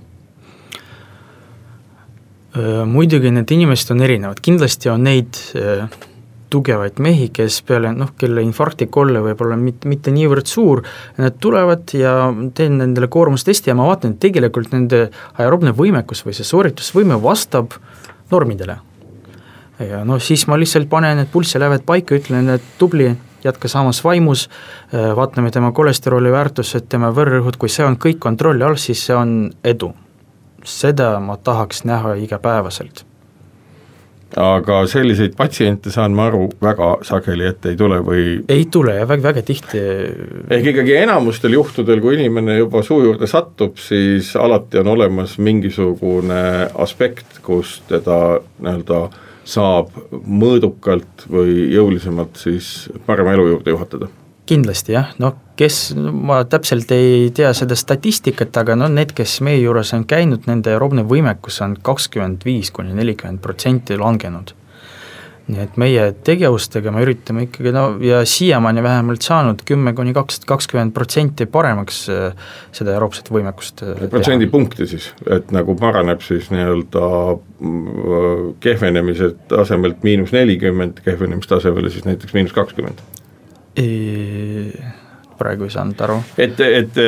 [2.90, 5.37] muidugi need inimesed on erinevad, kindlasti on neid
[6.50, 10.84] tugevaid mehi, kes peale noh, kelle infarktikolle võib olla mitte, mitte niivõrd suur,
[11.20, 12.14] nad tulevad ja
[12.54, 15.08] teen nendele koormustesti ja ma vaatan, et tegelikult nende
[15.38, 17.78] aeroobne võimekus või see sooritusvõime vastab
[18.30, 18.80] normidele
[19.88, 23.10] ja noh, siis ma lihtsalt panen need pulssiläved paika, ütlen, et tubli,
[23.44, 24.48] jätka samas vaimus,
[24.94, 29.16] äh, vaatame tema kolesterooli väärtused, tema vererõhud, kui see on kõik kontrolli all, siis see
[29.16, 29.94] on edu.
[30.64, 33.06] seda ma tahaks näha igapäevaselt.
[34.38, 39.08] Aga selliseid patsiente, saan ma aru, väga sageli ette ei tule või ei tule ja
[39.08, 39.80] väga, väga tihti
[40.50, 46.44] ehk ikkagi enamustel juhtudel, kui inimene juba suu juurde satub, siis alati on olemas mingisugune
[46.78, 49.02] aspekt, kus teda nii-öelda
[49.50, 54.10] saab mõõdukalt või jõulisemalt siis parema elu juurde juhatada
[54.50, 59.60] kindlasti jah, noh kes, ma täpselt ei tea seda statistikat, aga no need, kes meie
[59.60, 64.56] juures on käinud, nende aeroobne võimekus on kakskümmend viis kuni nelikümmend protsenti langenud.
[65.50, 70.44] nii et meie tegevustega me üritame ikkagi no ja siiamaani vähemalt saanud kümme kuni kaks,
[70.46, 77.08] kakskümmend protsenti paremaks äh, seda aeroobset võimekust äh, protsendipunkti siis, et nagu paraneb siis nii-öelda
[77.34, 83.02] mm, kehvenemise tasemelt miinus nelikümmend, kehvenemise tasemele siis näiteks miinus kakskümmend
[85.40, 86.18] praegu ei saanud aru.
[86.40, 87.00] et, et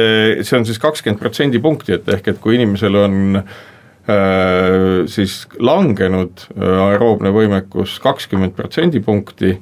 [0.47, 6.79] see on siis kakskümmend protsendipunkti, et ehk et kui inimesel on äh, siis langenud äh,
[6.87, 9.57] aeroobne võimekus kakskümmend protsendipunkti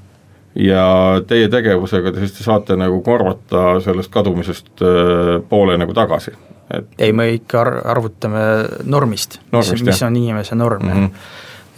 [0.60, 0.84] ja
[1.30, 6.34] teie tegevusega te siis te saate nagu korvata sellest kadumisest äh, poole nagu tagasi
[6.70, 8.46] et ei, me ikka ar-, arvutame
[8.86, 11.10] normist, normist, mis, mis on inimese norm mm, -hmm.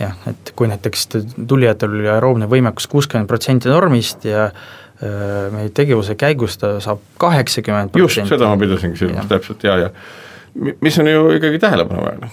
[0.05, 1.09] jah, et kui näiteks
[1.49, 7.97] tulijatel oli aeroobne võimekus kuuskümmend protsenti normist ja Äh, meie tegevuse käigus ta saab kaheksakümmend
[7.99, 9.95] just, seda ma pidasingi silmas täpselt ja, ja
[10.81, 12.29] mis on ju ikkagi tähelepanuväärne.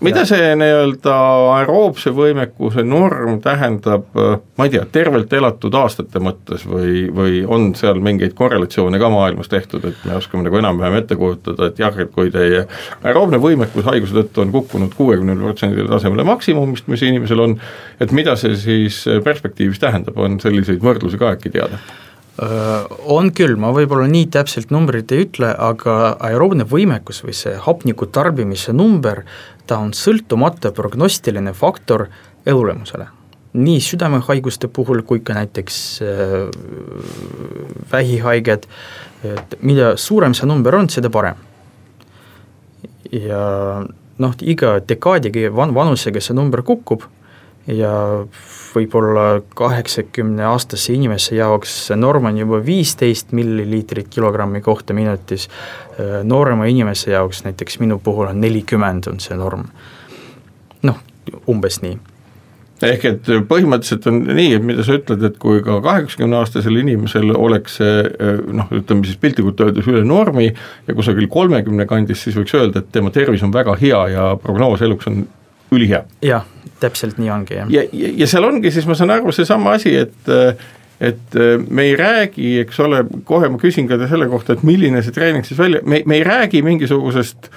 [0.00, 0.26] mida ja.
[0.26, 1.14] see nii-öelda
[1.54, 7.70] aeroobse võimekuse norm tähendab, äh, ma ei tea, tervelt elatud aastate mõttes või, või on
[7.78, 11.96] seal mingeid korrelatsioone ka maailmas tehtud, et me oskame nagu enam-vähem ette kujutada, et jah,
[12.02, 12.66] et kui teie
[13.02, 17.58] aeroobne võimekus haiguse tõttu on kukkunud kuuekümnele protsendile tasemele maksimumist, mis inimesel on,
[18.00, 21.80] et mida see siis perspektiivis tähendab, on selliseid võrdlusi ka äkki teada?
[22.34, 28.08] On küll, ma võib-olla nii täpselt numbrit ei ütle, aga aeroobne võimekus või see hapniku
[28.10, 29.22] tarbimise number,
[29.70, 32.08] ta on sõltumata prognostiline faktor
[32.46, 33.06] elulemusele.
[33.54, 36.32] nii südamehaiguste puhul kui ka näiteks äh,
[37.92, 38.66] vähihaiged,
[39.22, 41.36] et mida suurem see number on, seda parem.
[43.12, 43.84] ja
[44.18, 47.06] noh, iga dekaadiga van-, vanusega see number kukub
[47.66, 48.26] ja
[48.74, 51.76] võib-olla kaheksakümneaastase inimese jaoks.
[51.96, 55.48] Norm on juba viisteist milliliitrit kilogrammi kohta minutis,
[56.24, 59.68] noorema inimese jaoks, näiteks minu puhul on nelikümmend on see norm.
[60.84, 60.98] noh,
[61.48, 61.96] umbes nii.
[62.84, 67.78] Ehk et põhimõtteliselt on nii, et mida sa ütled, et kui ka kaheksakümneaastasel inimesel oleks
[67.78, 68.02] see
[68.50, 72.90] noh, ütleme siis piltlikult öeldes üle normi ja kusagil kolmekümne kandis, siis võiks öelda, et
[72.92, 75.22] tema tervis on väga hea ja prognoos eluks on
[75.74, 76.04] ülihea.
[76.24, 76.46] jah,
[76.80, 77.70] täpselt nii ongi, jah.
[77.72, 80.34] ja, ja, ja seal ongi siis, ma saan aru, seesama asi, et
[81.04, 81.36] et
[81.68, 85.44] me ei räägi, eks ole, kohe ma küsin ka selle kohta, et milline see treening
[85.44, 87.50] siis välja, me, me ei räägi mingisugusest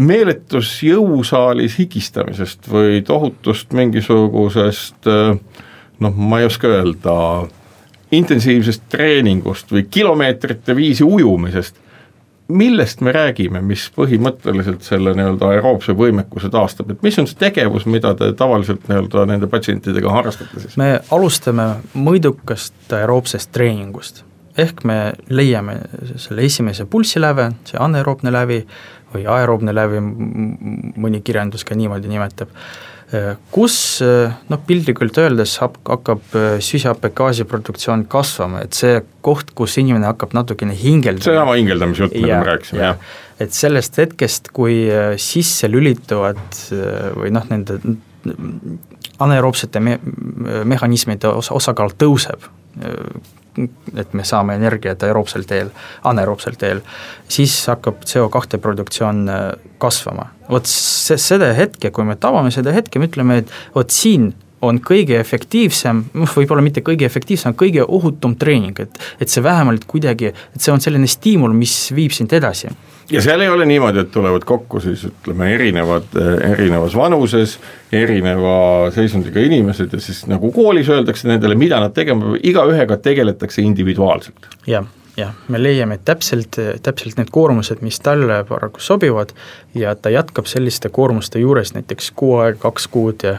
[0.00, 5.10] meeletus jõusaalis higistamisest või tohutust mingisugusest
[6.00, 7.14] noh, ma ei oska öelda,
[8.16, 11.76] intensiivsest treeningust või kilomeetrite viisi ujumisest
[12.50, 17.86] millest me räägime, mis põhimõtteliselt selle nii-öelda aeroobse võimekuse taastab, et mis on see tegevus,
[17.90, 20.76] mida te tavaliselt nii-öelda nende patsientidega harrastate siis?
[20.80, 24.24] me alustame mõõdukast aeroobsest treeningust,
[24.58, 25.80] ehk me leiame
[26.16, 28.62] selle esimese pulssiläve, see anaeroobne lävi
[29.14, 32.52] või aeroobne lävi, mõni kirjandus ka niimoodi nimetab
[33.50, 33.76] kus
[34.50, 40.76] noh, piltlikult öeldes hakkab äh, süsihappegaasi produktsioon kasvama, et see koht, kus inimene hakkab natukene
[40.78, 41.26] hingeldama.
[41.26, 43.10] seesama hingeldamise jutt, mida me rääkisime, jah.
[43.42, 46.40] et sellest hetkest, kui äh, sisse lülituvad
[46.76, 47.80] äh, või noh, nende
[49.20, 49.98] anaeroobsete me-,
[50.68, 52.46] mehhanismide os-, osakaal tõuseb,
[53.96, 55.72] et me saame energiat aeroobsel teel,
[56.08, 56.82] anaeroobsel teel,
[57.30, 59.40] siis hakkab CO2 produktsioon äh,
[59.82, 60.30] kasvama.
[60.50, 64.80] vot see, seda hetke, kui me tabame seda hetke, me ütleme, et vot siin on
[64.84, 70.32] kõige efektiivsem, noh võib-olla mitte kõige efektiivsem, kõige ohutum treening, et et see vähemalt kuidagi,
[70.34, 72.70] et see on selline stiimul, mis viib sind edasi
[73.10, 76.14] ja seal ei ole niimoodi, et tulevad kokku siis ütleme, erinevad,
[76.52, 77.56] erinevas vanuses,
[77.92, 83.62] erineva seisundiga inimesed ja siis nagu koolis öeldakse nendele, mida nad tegema peavad, igaühega tegeletakse
[83.62, 84.50] individuaalselt.
[84.66, 84.86] jah,
[85.20, 89.34] jah, me leiame täpselt, täpselt need koormused, mis talle paraku sobivad
[89.76, 93.36] ja ta jätkab selliste koormuste juures näiteks kuu aega, kaks kuud ja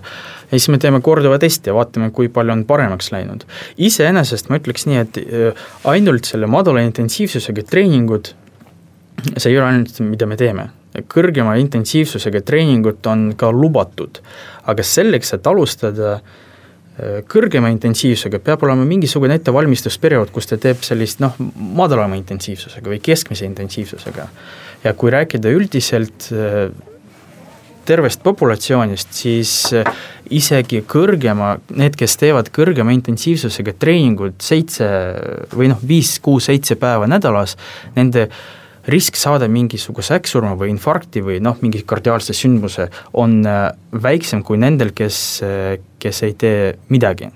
[0.51, 3.45] ja siis me teeme korduva testi ja vaatame, kui palju on paremaks läinud.
[3.77, 8.33] iseenesest ma ütleks nii, et äh, ainult selle madala intensiivsusega treeningud
[9.37, 10.69] see ei ole ainult, mida me teeme,
[11.11, 14.21] kõrgema intensiivsusega treeningut on ka lubatud,
[14.71, 16.39] aga selleks, et alustada äh,
[17.32, 23.47] kõrgema intensiivsusega, peab olema mingisugune ettevalmistusperiood, kus ta teeb sellist noh, madalama intensiivsusega või keskmise
[23.47, 24.27] intensiivsusega.
[24.84, 26.69] ja kui rääkida üldiselt äh,
[27.86, 29.51] tervest populatsioonist, siis
[30.32, 34.88] isegi kõrgema, need, kes teevad kõrgema intensiivsusega treeningut seitse
[35.56, 37.58] või noh, viis, kuus, seitse päeva nädalas,
[37.95, 38.27] nende
[38.87, 43.41] risk saada mingisuguse äkksurma või infarkti või noh, mingi kardiaalse sündmuse on
[43.91, 45.19] väiksem kui nendel, kes,
[46.01, 47.29] kes ei tee midagi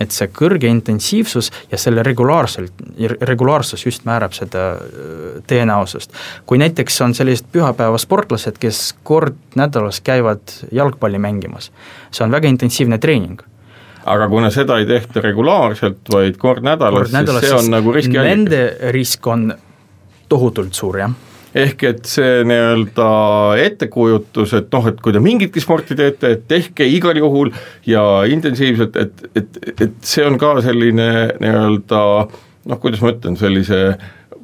[0.00, 2.80] et see kõrge intensiivsus ja selle regulaarselt,
[3.28, 6.16] regulaarsus just määrab seda äh, tõenäosust.
[6.46, 11.70] kui näiteks on sellised pühapäevasportlased, kes kord nädalas käivad jalgpalli mängimas,
[12.10, 13.42] see on väga intensiivne treening
[14.10, 18.30] aga kuna seda ei tehta regulaarselt, vaid kord nädalas, siis see on nagu riskiallikas.
[18.30, 19.50] Nende risk on
[20.30, 21.16] tohutult suur, jah.
[21.50, 23.06] Ehk et see nii-öelda
[23.58, 27.50] ettekujutus, et noh, et kui te mingitki sporti teete, et tehke igal juhul
[27.90, 31.08] ja intensiivselt, et, et, et see on ka selline
[31.42, 32.04] nii-öelda
[32.70, 33.80] noh, kuidas ma ütlen, sellise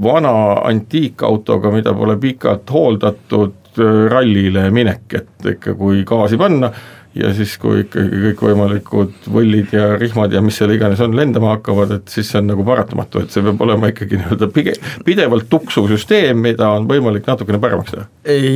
[0.03, 0.35] vana
[0.67, 3.63] antiikautoga, mida pole pikalt hooldatud,
[4.11, 6.71] rallile minek, et ikka kui gaasi panna
[7.17, 11.95] ja siis, kui ikkagi kõikvõimalikud võllid ja rihmad ja mis seal iganes on, lendama hakkavad,
[11.99, 14.77] et siis see on nagu paratamatu, et see peab olema ikkagi nii-öelda pige-,
[15.07, 18.07] pidevalt tuksuv süsteem, mida on võimalik natukene paremaks teha.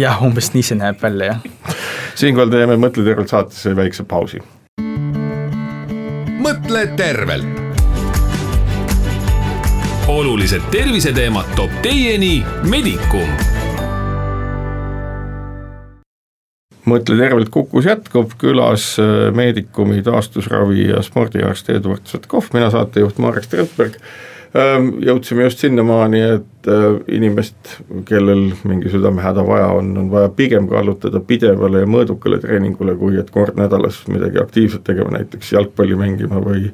[0.00, 1.78] jah, umbes nii see näeb välja, jah.
[2.20, 4.42] siinkohal teeme Mõtle tervelt saatesse väikse pausi.
[6.40, 7.58] mõtle tervelt.
[10.10, 13.59] olulised terviseteemad toob teieni Medicum
[16.88, 23.46] mõtle tervelt kukus jätkub, külas äh, Medicumi taastusravi ja spordiarst Eduard Sutkov, mina saatejuht Marek
[23.48, 24.00] Strandberg.
[24.50, 27.76] Ähm, jõudsime just sinnamaani, et äh, inimest,
[28.08, 33.30] kellel mingi südamehäda vaja on, on vaja pigem kallutada pidevale ja mõõdukale treeningule, kui et
[33.30, 36.68] kord nädalas midagi aktiivset tegema, näiteks jalgpalli mängima või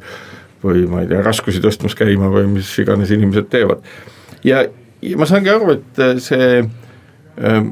[0.65, 3.85] või ma ei tea, raskusi tõstmas käima või mis iganes inimesed teevad.
[4.43, 4.65] ja,
[5.05, 6.86] ja ma saangi aru, et äh, see Ehm,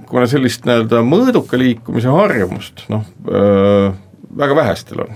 [0.08, 5.14] kuna sellist nii-öelda mõõduka liikumise harjumust noh, väga vähestel on,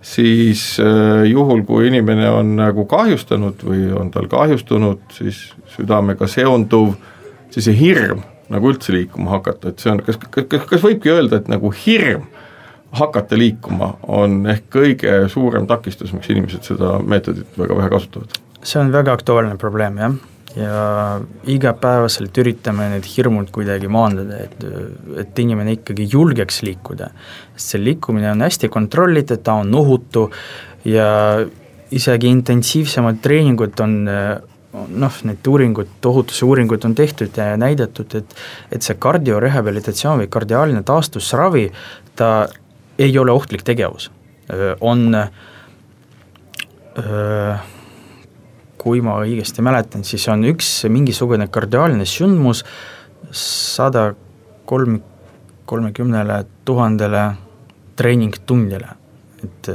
[0.00, 0.62] siis
[1.28, 6.94] juhul, kui inimene on nagu kahjustanud või on tal kahjustunud, siis südamega seonduv,
[7.52, 11.40] siis see hirm nagu üldse liikuma hakata, et see on, kas, kas, kas võibki öelda,
[11.40, 12.26] et nagu hirm
[12.96, 18.40] hakata liikuma on ehk kõige suurem takistus, miks inimesed seda meetodit väga vähe kasutavad?
[18.62, 20.18] see on väga aktuaalne probleem, jah
[20.56, 24.64] ja igapäevaselt üritame need hirmud kuidagi maandada, et,
[25.24, 27.06] et inimene ikkagi julgeks liikuda.
[27.56, 30.28] sest see liikumine on hästi kontrollitud, ta on ohutu
[30.84, 31.08] ja
[31.92, 33.92] isegi intensiivsemad treeningud on
[34.72, 38.28] noh, need uuringud, ohutuse uuringud on tehtud ja näidatud, et
[38.72, 41.66] et see kardiorehabilitatsioon või kardiaalne taastusravi,
[42.16, 42.48] ta
[42.98, 44.10] ei ole ohtlik tegevus,
[44.80, 45.22] on öö,
[48.82, 52.64] kui ma õigesti mäletan, siis on üks mingisugune kardiaalne sündmus
[53.32, 54.10] sada
[54.68, 54.98] kolm,
[55.70, 57.28] kolmekümnele tuhandele
[57.96, 58.96] treeningtundile
[59.42, 59.68] et,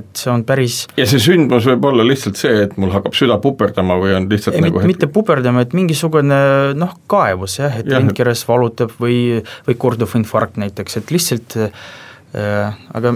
[0.00, 3.38] et see on päris ja see sündmus võib olla lihtsalt see, et mul hakkab süda
[3.42, 6.40] puperdama või on lihtsalt ei, nagu mitte, mitte puperdama, et mingisugune
[6.78, 13.14] noh, kaebus jah, et rindkeres valutab või, või korduv infarkt näiteks, et lihtsalt äh, aga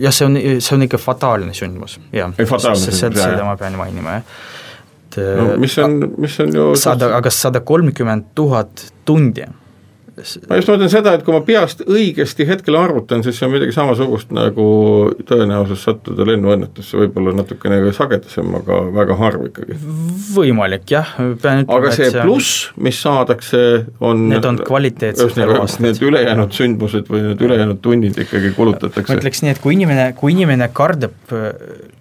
[0.00, 2.32] jah, see on, see on ikka fataalne sündmus, jah.
[2.36, 4.58] seda ma pean mainima, jah
[5.10, 9.46] et no mis on, mis on ju sada, aga sada kolmkümmend tuhat tundi
[10.48, 13.74] ma just mõtlen seda, et kui ma peast õigesti hetkel arvutan, siis see on midagi
[13.74, 14.64] samasugust nagu
[15.28, 19.78] tõenäosus sattuda lennuõnnetusse, võib-olla natukene sagedasem, aga väga harv ikkagi.
[20.34, 23.62] võimalik jah, pean ütlema, aga see, see pluss, mis saadakse,
[24.00, 25.84] on Need on kvaliteetsed eluaastad.
[25.86, 29.08] Need ülejäänud sündmused või need ülejäänud tunnid ikkagi kulutatakse.
[29.12, 31.48] ma ütleks nii, et kui inimene, kui inimene kardab äh,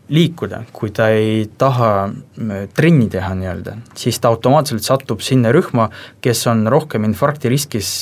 [0.09, 5.89] liikuda, kui ta ei taha äh, trenni teha nii-öelda, siis ta automaatselt satub sinna rühma,
[6.23, 7.93] kes on rohkem infarkti riskis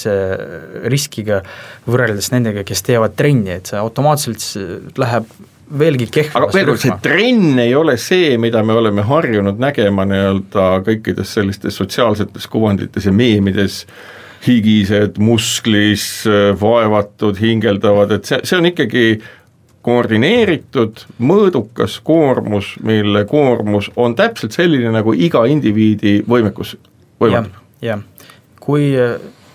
[0.88, 1.42] riskiga
[1.88, 5.30] võrreldes nendega, kes teevad trenni, et see automaatselt läheb
[5.68, 10.06] veelgi kehvemasse aga veel kord, see trenn ei ole see, mida me oleme harjunud nägema
[10.08, 13.84] nii-öelda kõikides sellistes sotsiaalsetes kuvandites ja meemides,
[14.48, 16.06] higised, musklis,
[16.62, 19.06] vaevatud, hingeldavad, et see, see on ikkagi
[19.88, 26.76] koordineeritud, mõõdukas koormus, mille koormus on täpselt selline, nagu iga indiviidi võimekus
[27.22, 27.62] võimaldab.
[27.82, 28.02] jah,
[28.60, 28.92] kui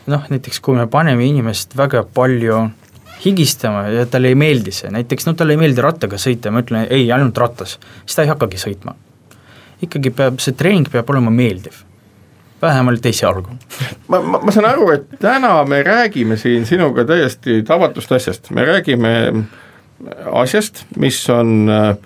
[0.09, 2.65] noh, näiteks kui me paneme inimest väga palju
[3.23, 6.89] higistama ja talle ei meeldi see, näiteks no talle ei meeldi rattaga sõita ma ütlen
[6.89, 8.97] ei, ainult rattas, siis ta ei hakkagi sõitma.
[9.83, 11.83] ikkagi peab, see treening peab olema meeldiv,
[12.63, 13.59] vähemalt esialgu.
[14.09, 18.65] ma, ma, ma saan aru, et täna me räägime siin sinuga täiesti tavatust asjast, me
[18.65, 19.13] räägime
[20.43, 21.97] asjast, mis on äh,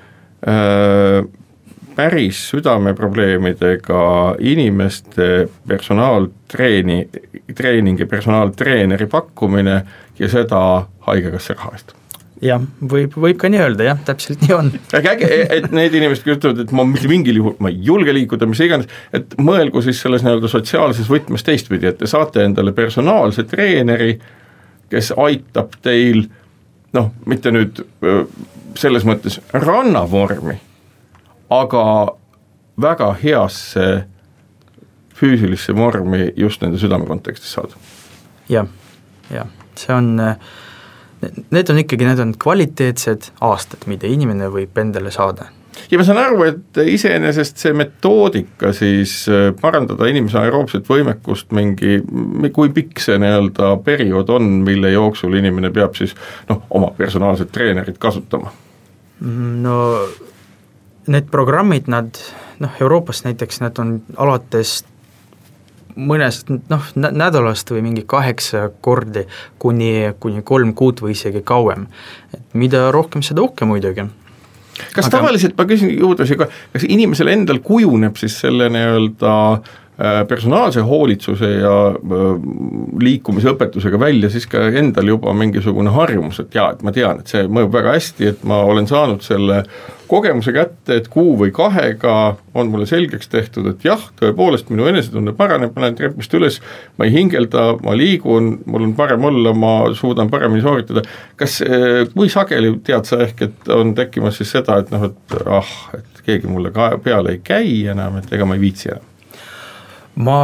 [1.96, 4.00] päris südameprobleemidega
[4.38, 7.08] inimeste personaaltreeni,
[7.56, 9.80] treeningi personaaltreeneri pakkumine,
[10.18, 10.60] ja seda
[11.06, 11.96] Haigekassa raha eest
[12.44, 12.60] jah,
[12.92, 14.70] võib, võib ka nii öelda jah, täpselt nii on.
[14.98, 18.12] aga äge, et need inimesed, kes ütlevad, et ma mitte mingil juhul, ma ei julge
[18.16, 22.74] liikuda, mis iganes, et mõelgu siis selles nii-öelda sotsiaalses võtmes teistpidi, et te saate endale
[22.76, 24.18] personaalse treeneri,
[24.92, 26.26] kes aitab teil
[26.96, 27.82] noh, mitte nüüd
[28.76, 30.58] selles mõttes rannavormi,
[31.52, 31.82] aga
[32.82, 33.86] väga heasse
[35.16, 37.78] füüsilisse vormi just nende südame kontekstis saada
[38.48, 38.62] ja,.
[38.62, 38.72] jah,
[39.32, 40.10] jah, see on,
[41.50, 45.48] need on ikkagi, need on kvaliteetsed aastad, mida inimene võib endale saada
[45.90, 52.00] ja ma saan aru, et iseenesest see metoodika siis äh, parandada inimese aeroobset võimekust mingi,
[52.54, 56.16] kui pikk see nii-öelda periood on, mille jooksul inimene peab siis
[56.50, 58.52] noh, oma personaalset treenerit kasutama?
[59.20, 59.76] no
[61.06, 62.18] need programmid, nad
[62.60, 64.82] noh, Euroopas näiteks nad on alates
[65.96, 69.24] mõnest noh, nädalast või mingi kaheksa kordi
[69.62, 71.86] kuni, kuni kolm kuud või isegi kauem.
[72.34, 74.04] et mida rohkem, seda uhkem muidugi
[74.92, 75.16] kas aga...
[75.18, 79.74] tavaliselt, ma küsin juurde siia ka, kas inimesel endal kujuneb siis selle nii-öelda äh,
[80.28, 82.24] personaalse hoolitsuse ja äh,
[83.00, 87.46] liikumisõpetusega välja siis ka endal juba mingisugune harjumus, et jaa, et ma tean, et see
[87.48, 89.62] mõjub väga hästi, et ma olen saanud selle
[90.06, 95.32] kogemuse kätte, et kuu või kahega on mulle selgeks tehtud, et jah, tõepoolest minu enesetunne
[95.38, 96.60] paraneb, ma lähen trepist üles,
[97.00, 101.02] ma ei hingelda, ma liigun, mul on parem olla, ma suudan paremini sooritada.
[101.40, 105.36] kas, eh, kui sageli tead sa ehk, et on tekkimas siis seda, et noh, et
[105.48, 109.15] ah, et keegi mulle ka peale ei käi enam, et ega ma ei viitsi enam?
[110.16, 110.40] Ma,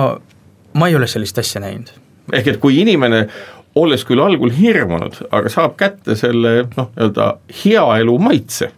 [0.74, 1.90] ma ei ole sellist asja näinud.
[2.32, 3.26] ehk et kui inimene
[3.74, 7.28] olles küll algul hirmunud, aga saab kätte selle noh, nii-öelda
[7.64, 8.72] hea elu maitse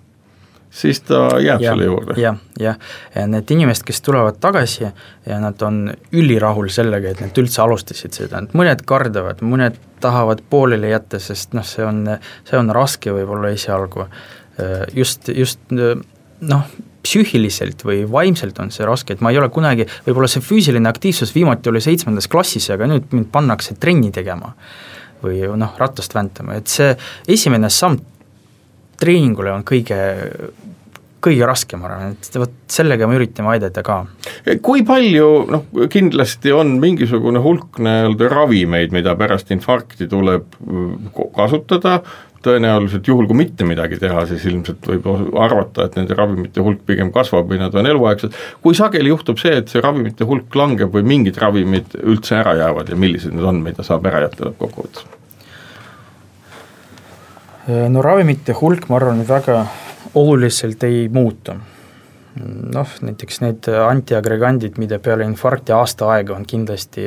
[0.75, 2.15] siis ta jääb ja, selle juurde.
[2.21, 2.79] jah, jah,
[3.15, 8.17] ja need inimesed, kes tulevad tagasi ja nad on ülirahul sellega, et nad üldse alustasid
[8.17, 12.03] seda, et mõned kardavad, mõned tahavad pooleli jätta, sest noh, see on,
[12.49, 14.09] see on raske võib-olla esialgu.
[14.95, 16.67] just, just noh,
[17.05, 21.35] psüühiliselt või vaimselt on see raske, et ma ei ole kunagi, võib-olla see füüsiline aktiivsus
[21.37, 24.55] viimati oli seitsmendas klassis, aga nüüd mind pannakse trenni tegema
[25.25, 26.93] või noh, ratast väntama, et see
[27.31, 28.01] esimene samm
[29.01, 29.99] treeningule on kõige,
[31.25, 34.03] kõige raskem, ma arvan, et vot sellega me üritame aidata ka.
[34.65, 40.59] kui palju, noh kindlasti on mingisugune hulk nii-öelda ravimeid, mida pärast infarkti tuleb
[41.37, 42.01] kasutada,
[42.45, 45.09] tõenäoliselt juhul, kui mitte midagi teha, siis ilmselt võib
[45.41, 48.37] arvata, et nende ravimite hulk pigem kasvab või nad on eluaegsed.
[48.63, 52.93] kui sageli juhtub see, et see ravimite hulk langeb või mingid ravimid üldse ära jäävad
[52.93, 55.07] ja millised need on, mida saab ära jätta lõppkokkuvõttes?
[57.69, 59.65] Äh, no ravimite hulk, ma arvan, väga
[60.15, 61.57] oluliselt ei muutu.
[62.75, 67.05] Noh, näiteks need antiagregandid, mida peale infarkti aasta aega on kindlasti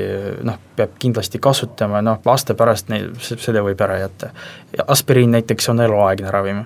[0.47, 4.31] noh, peab kindlasti kasutama, noh aasta pärast neil, selle võib ära jätta.
[4.87, 6.63] aspiriin näiteks on eluaegne ravim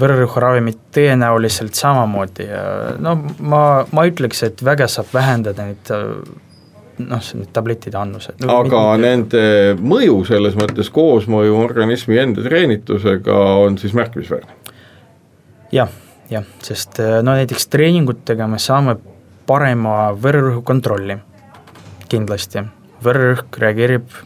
[0.00, 2.62] vererõhuravimid tõenäoliselt samamoodi ja
[3.02, 8.60] no ma, ma ütleks, et väga saab vähendada neid noh, need tabletide annused no,.
[8.60, 9.08] aga mitte...
[9.08, 9.42] nende
[9.82, 14.54] mõju selles mõttes, koosmõju organismi enda treenitusega on siis märkimisväärne
[15.74, 15.82] ja,?
[15.82, 15.94] jah,
[16.30, 18.96] jah, sest äh, no näiteks treeningutega me saame
[19.46, 21.18] parema vererõhu kontrolli,
[22.10, 22.64] kindlasti,
[23.04, 24.16] vererõhk reageerib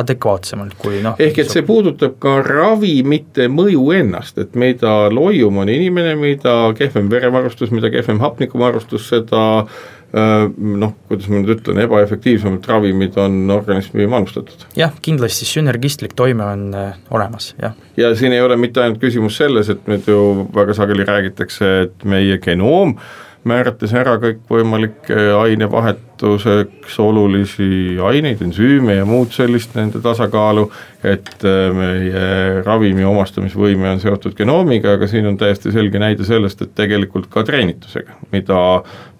[0.00, 1.18] adekvaatsemalt kui noh.
[1.20, 7.10] ehk et see puudutab ka ravimite mõju ennast, et mida loium on inimene, mida kehvem
[7.10, 14.08] verevarustus, mida kehvem hapnikuvarustus, seda Äh, noh, kuidas ma nüüd ütlen, ebaefektiivsemad ravimid on organismi
[14.10, 14.66] manustatud.
[14.76, 17.76] jah, kindlasti sünergistlik toime on äh, olemas, jah.
[17.96, 22.08] ja siin ei ole mitte ainult küsimus selles, et nüüd ju väga sageli räägitakse, et
[22.10, 30.66] meie genoom äh, määrates ära kõikvõimalikke ainevahetuseks olulisi aineid, ensüüme ja muud sellist, nende tasakaalu,
[31.06, 32.24] et äh, meie
[32.66, 37.44] ravimi omastamisvõime on seotud genoomiga, aga siin on täiesti selge näide sellest, et tegelikult ka
[37.48, 38.60] treenitusega, mida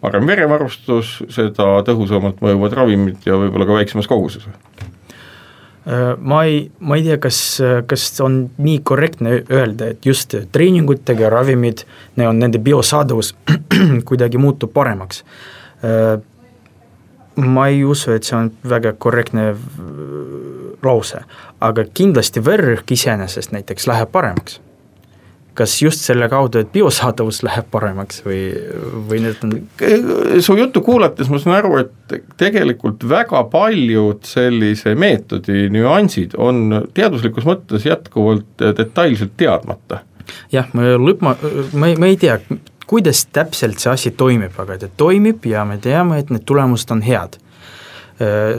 [0.00, 4.48] parem verevarustus, seda tõhusamalt mõjuvad ravimid ja võib-olla ka väiksemas koguses
[6.18, 7.38] ma ei, ma ei tea, kas,
[7.90, 11.84] kas on nii korrektne öelda, et just treeningutega ravimid,
[12.26, 13.32] on nende biosaadavus
[14.08, 15.24] kuidagi muutub paremaks.
[15.82, 16.20] Äh,
[17.40, 19.50] ma ei usu, et see on väga korrektne
[20.84, 21.24] lause,
[21.60, 24.60] aga kindlasti vererõhk iseenesest näiteks läheb paremaks
[25.54, 28.40] kas just selle kaudu, et biosaadavus läheb paremaks või,
[29.10, 29.56] või need on
[30.42, 37.48] su juttu kuulates ma saan aru, et tegelikult väga paljud sellise meetodi nüansid on teaduslikus
[37.48, 40.04] mõttes jätkuvalt detailselt teadmata.
[40.52, 41.36] jah, ma lõpp, ma,
[41.72, 42.38] ma ei, ma ei tea,
[42.90, 47.02] kuidas täpselt see asi toimib, aga ta toimib ja me teame, et need tulemused on
[47.06, 47.38] head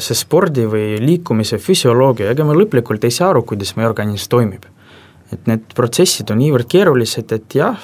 [0.01, 4.65] see spordi või liikumise füsioloogia, ega me lõplikult ei saa aru, kuidas meie organism toimib.
[5.31, 7.79] Et need protsessid on niivõrd keerulised, et jah,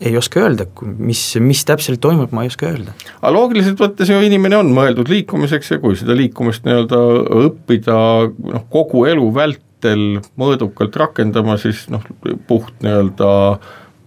[0.00, 2.92] ei oska öelda, mis, mis täpselt toimub, ma ei oska öelda.
[3.20, 7.00] aga loogiliselt võttes ju inimene on mõeldud liikumiseks ja kui seda liikumist nii-öelda
[7.46, 7.96] õppida
[8.28, 10.04] noh, kogu elu vältel
[10.36, 12.04] mõõdukalt rakendama, siis noh,
[12.48, 13.32] puht nii-öelda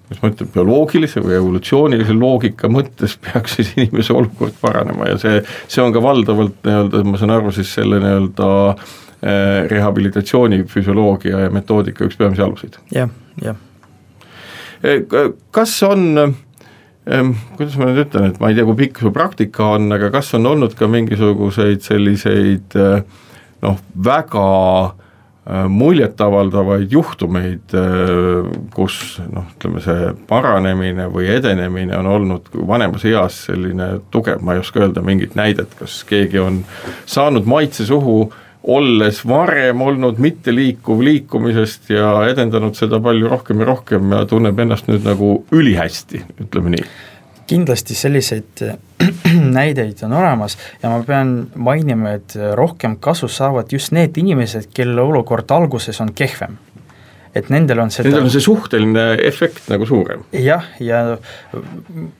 [0.09, 5.43] mis ma ütlen, bioloogilise või evolutsioonilise loogika mõttes peaks siis inimese olukord paranema ja see,
[5.67, 11.49] see on ka valdavalt nii-öelda, ma saan aru, siis selle nii-öelda eh, rehabilitatsiooni füsioloogia ja
[11.51, 13.07] metoodika üks peamisi aluseid ja,.
[13.07, 13.09] jah,
[13.43, 13.57] jah
[14.83, 15.03] Eh,
[15.51, 16.35] kas on
[17.57, 20.29] kuidas ma nüüd ütlen, et ma ei tea, kui pikk su praktika on, aga kas
[20.37, 22.99] on olnud ka mingisuguseid selliseid eh,
[23.65, 24.47] noh, väga
[25.49, 27.71] muljetavaldavaid juhtumeid,
[28.75, 28.97] kus
[29.33, 34.83] noh, ütleme see paranemine või edenemine on olnud vanemas eas selline tugev, ma ei oska
[34.83, 36.59] öelda mingit näidet, kas keegi on
[37.09, 38.27] saanud maitse suhu
[38.63, 44.89] olles varem olnud mitteliikuv liikumisest ja edendanud seda palju rohkem ja rohkem ja tunneb ennast
[44.91, 46.85] nüüd nagu ülihästi, ütleme nii.
[47.49, 48.61] Kindlasti selliseid
[49.57, 55.01] näideid on olemas ja ma pean mainima, et rohkem kasu saavad just need inimesed, kelle
[55.01, 56.59] olukord alguses on kehvem
[57.35, 60.23] et nendel on seda Nendel on see suhteline efekt nagu suurem.
[60.33, 61.17] jah, ja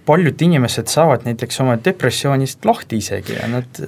[0.10, 3.84] paljud inimesed saavad näiteks oma depressioonist lahti isegi ja nad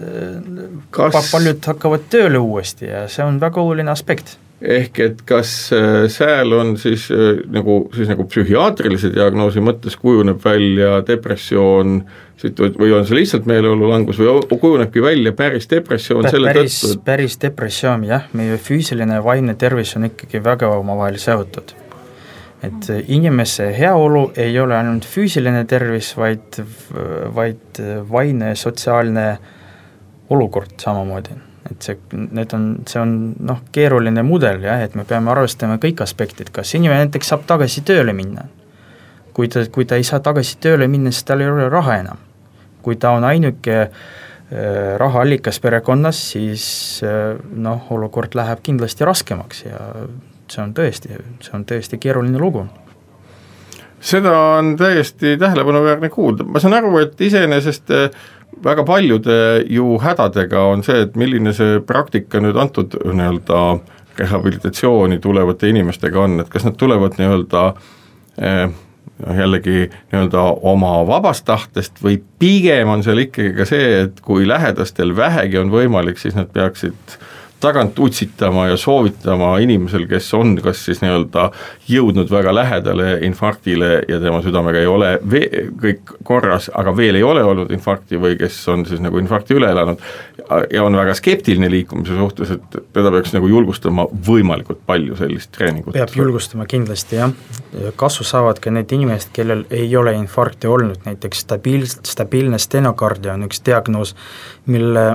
[0.91, 1.31] Kas...
[1.31, 6.53] paljud hakkavad tööle uuesti ja see on väga oluline aspekt ehk et kas äh, sääl
[6.53, 12.01] on siis äh, nagu, siis nagu psühhiaatrilise diagnoosi mõttes kujuneb välja depressioon
[12.43, 16.97] või on see lihtsalt meeleolu langus või kujunebki välja päris depressioon Pä, selle päris, tõttu,
[16.97, 21.75] et päris depressioon jah, meie füüsiline ja vaimne tervis on ikkagi väga omavahel seotud.
[22.63, 26.61] et inimese heaolu ei ole ainult füüsiline tervis, vaid,
[27.35, 27.81] vaid
[28.11, 29.37] vaimne ja sotsiaalne
[30.29, 31.39] olukord samamoodi
[31.71, 31.97] et see,
[32.33, 33.13] need on, see on
[33.45, 37.83] noh, keeruline mudel jah, et me peame arvestama kõik aspektid, kas inimene näiteks saab tagasi
[37.87, 38.47] tööle minna.
[39.31, 42.17] kui ta, kui ta ei saa tagasi tööle minna, siis tal ei ole raha enam.
[42.81, 43.91] Kui ta on ainuke äh,
[44.97, 46.65] rahaallikas perekonnas, siis
[47.05, 49.79] äh, noh, olukord läheb kindlasti raskemaks ja
[50.51, 52.65] see on tõesti, see on tõesti keeruline lugu.
[54.01, 58.07] Seda on täiesti tähelepanuväärne kuulda, ma saan aru, et iseenesest äh,
[58.63, 63.61] väga paljude ju hädadega on see, et milline see praktika nüüd antud nii-öelda
[64.19, 67.63] rehabilitatsiooni tulevate inimestega on, et kas nad tulevad nii-öelda
[68.41, 68.65] eh,
[69.25, 74.47] noh jällegi nii-öelda oma vabast tahtest või pigem on seal ikkagi ka see, et kui
[74.47, 77.17] lähedastel vähegi on võimalik, siis nad peaksid
[77.61, 81.47] tagant utsitama ja soovitama inimesel, kes on kas siis nii-öelda
[81.89, 87.23] jõudnud väga lähedale infarktile ja tema südamega ei ole vee-, kõik korras, aga veel ei
[87.23, 90.01] ole olnud infarkti või kes on siis nagu infarkti üle elanud
[90.73, 95.93] ja on väga skeptiline liikumise suhtes, et teda peaks nagu julgustama võimalikult palju sellist treeningut.
[95.95, 97.33] peab julgustama kindlasti jah,
[97.95, 103.47] kasu saavad ka need inimesed, kellel ei ole infarkti olnud, näiteks stabiil-, stabiilne stenokardia on
[103.47, 104.15] üks diagnoos,
[104.65, 105.05] mille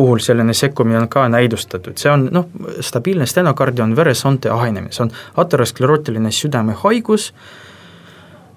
[0.00, 2.46] puhul selline sekkumine on ka näidustatud, see on noh,
[2.80, 5.10] stabiilne stenokardia on veresoonte ahenemine, see on
[5.42, 7.26] aterosklerootiline südamehaigus,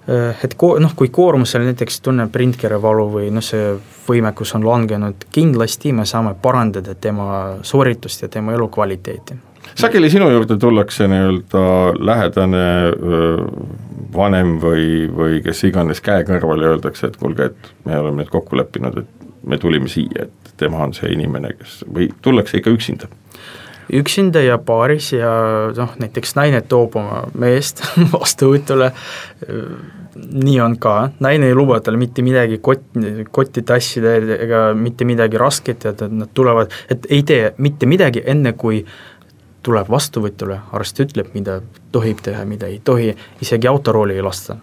[0.08, 3.74] eh, et ko-, noh, kui koormusel näiteks tunneb rindkere valu või noh, see
[4.08, 9.36] võimekus on langenud, kindlasti me saame parandada tema sooritust ja tema elukvaliteeti.
[9.74, 11.66] sageli sinu juurde tullakse nii-öelda
[11.98, 12.64] lähedane
[14.16, 18.32] vanem või, või kes iganes käe kõrval ja öeldakse, et kuulge, et me oleme nüüd
[18.32, 22.74] kokku leppinud, et me tulime siia, et tema on see inimene, kes või tullakse ikka
[22.74, 23.10] üksinda?
[23.92, 25.30] üksinda ja paaris ja
[25.76, 27.82] noh, näiteks naine toob oma meest
[28.14, 28.90] vastuvõtule,
[30.16, 30.94] nii on ka,
[31.24, 32.86] naine ei luba talle mitte midagi kott,
[33.30, 38.54] kotti tassida ega mitte midagi rasket ja nad tulevad, et ei tee mitte midagi, enne
[38.56, 38.84] kui
[39.64, 41.60] tuleb vastuvõtule, arst ütleb, mida
[41.92, 43.12] tohib teha, mida ei tohi,
[43.44, 44.58] isegi autorooli ei lasta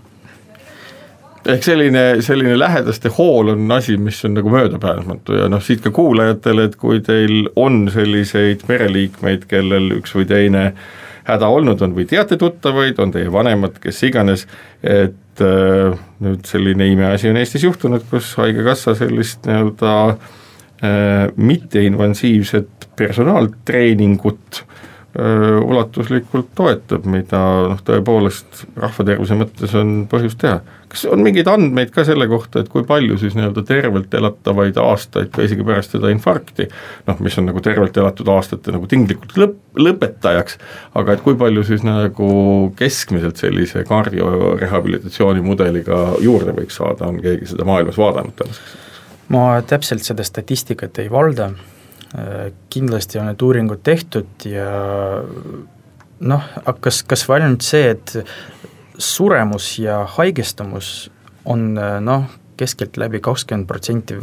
[1.46, 5.92] ehk selline, selline lähedaste hool on asi, mis on nagu möödapääsmatu ja noh, siit ka
[5.96, 10.66] kuulajatele, et kui teil on selliseid pereliikmeid, kellel üks või teine
[11.28, 14.46] häda olnud on või teate tuttavaid, on teie vanemad, kes iganes,
[14.84, 24.64] et äh, nüüd selline imeasi on Eestis juhtunud, kus Haigekassa sellist nii-öelda äh, mitteinvasiivset personaaltreeningut
[25.12, 30.62] ulatuslikult toetab, mida noh, tõepoolest rahvatervise mõttes on põhjust teha.
[30.92, 35.32] kas on mingeid andmeid ka selle kohta, et kui palju siis nii-öelda tervelt elatavaid aastaid
[35.36, 36.70] ka isegi pärast seda infarkti,
[37.08, 39.58] noh, mis on nagu tervelt elatud aastate nagu tinglikult lõpp,
[39.88, 40.58] lõpetajaks,
[41.00, 42.32] aga et kui palju siis nagu
[42.80, 48.80] keskmiselt sellise kardiorehabilitatsiooni mudeliga juurde võiks saada, on keegi seda maailmas vaadanud tänaseks?
[49.32, 51.52] ma täpselt seda statistikat ei valda,
[52.70, 54.68] kindlasti on need uuringud tehtud ja
[56.20, 56.50] noh,
[56.84, 58.16] kas, kas või ainult see, et
[59.02, 61.10] suremus ja haigestumus
[61.50, 61.72] on
[62.04, 62.28] noh,
[62.60, 64.20] keskeltläbi kakskümmend protsenti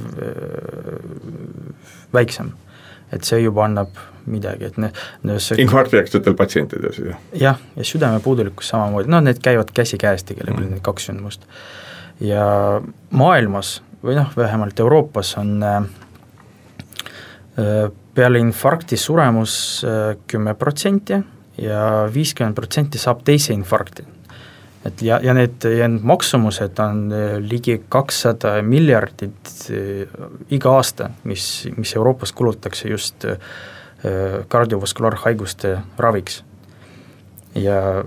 [2.12, 2.52] väiksem.
[3.12, 3.96] et see juba annab
[4.28, 4.90] midagi, et ne-,
[5.24, 7.20] ne see infarktihaigsetel patsientidel siis, jah?
[7.42, 11.46] jah, ja südamepuudulikkus samamoodi, noh need käivad käsikäes tegelikult mm., need kaks sündmust.
[12.20, 12.44] ja
[13.10, 16.07] maailmas või noh, vähemalt Euroopas on äh, äh,
[18.14, 19.54] peale infarkti suremus
[19.86, 21.18] äh, kümme protsenti
[21.58, 21.82] ja
[22.14, 24.04] viiskümmend protsenti saab teise infarkti.
[24.86, 27.08] et ja, ja need, ja need maksumused on
[27.42, 29.66] ligi kakssada miljardit
[30.54, 33.26] iga aasta, mis, mis Euroopas kulutatakse just
[34.48, 36.44] kardiovaskulaarhaiguste raviks.
[37.54, 38.04] ja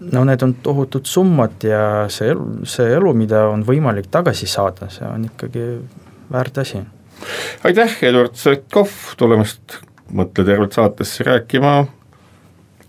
[0.00, 4.88] no need on tohutud summad ja see elu, see elu, mida on võimalik tagasi saada,
[4.92, 5.64] see on ikkagi
[6.32, 6.82] väärt asi.
[7.64, 9.80] Aitäh, Eduard Sõtkov, tulemast
[10.14, 11.86] Mõtle tervelt saatesse rääkima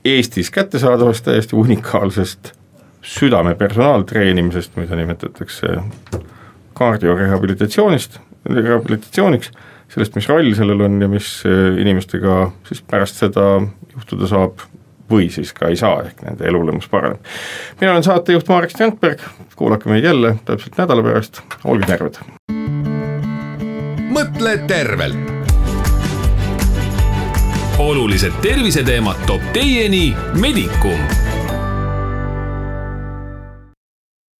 [0.05, 2.51] Eestis kättesaadavast täiesti unikaalsest
[3.01, 5.77] südame personaaltreenimisest, mida nimetatakse
[6.73, 8.19] kardiorehabilitatsioonist,
[8.49, 9.51] rehabilitatsiooniks,
[9.93, 11.29] sellest, mis roll sellel on ja mis
[11.81, 13.47] inimestega siis pärast seda
[13.95, 14.65] juhtuda saab
[15.09, 17.21] või siis ka ei saa, ehk nende elulemus paraneb.
[17.81, 19.21] mina olen saatejuht Marek Strandberg,
[19.55, 22.21] kuulake meid jälle täpselt nädala pärast, olge terved.
[24.15, 25.17] Mõtle tervelt.
[27.77, 31.01] olulised terviseteemad toob teieni Medicum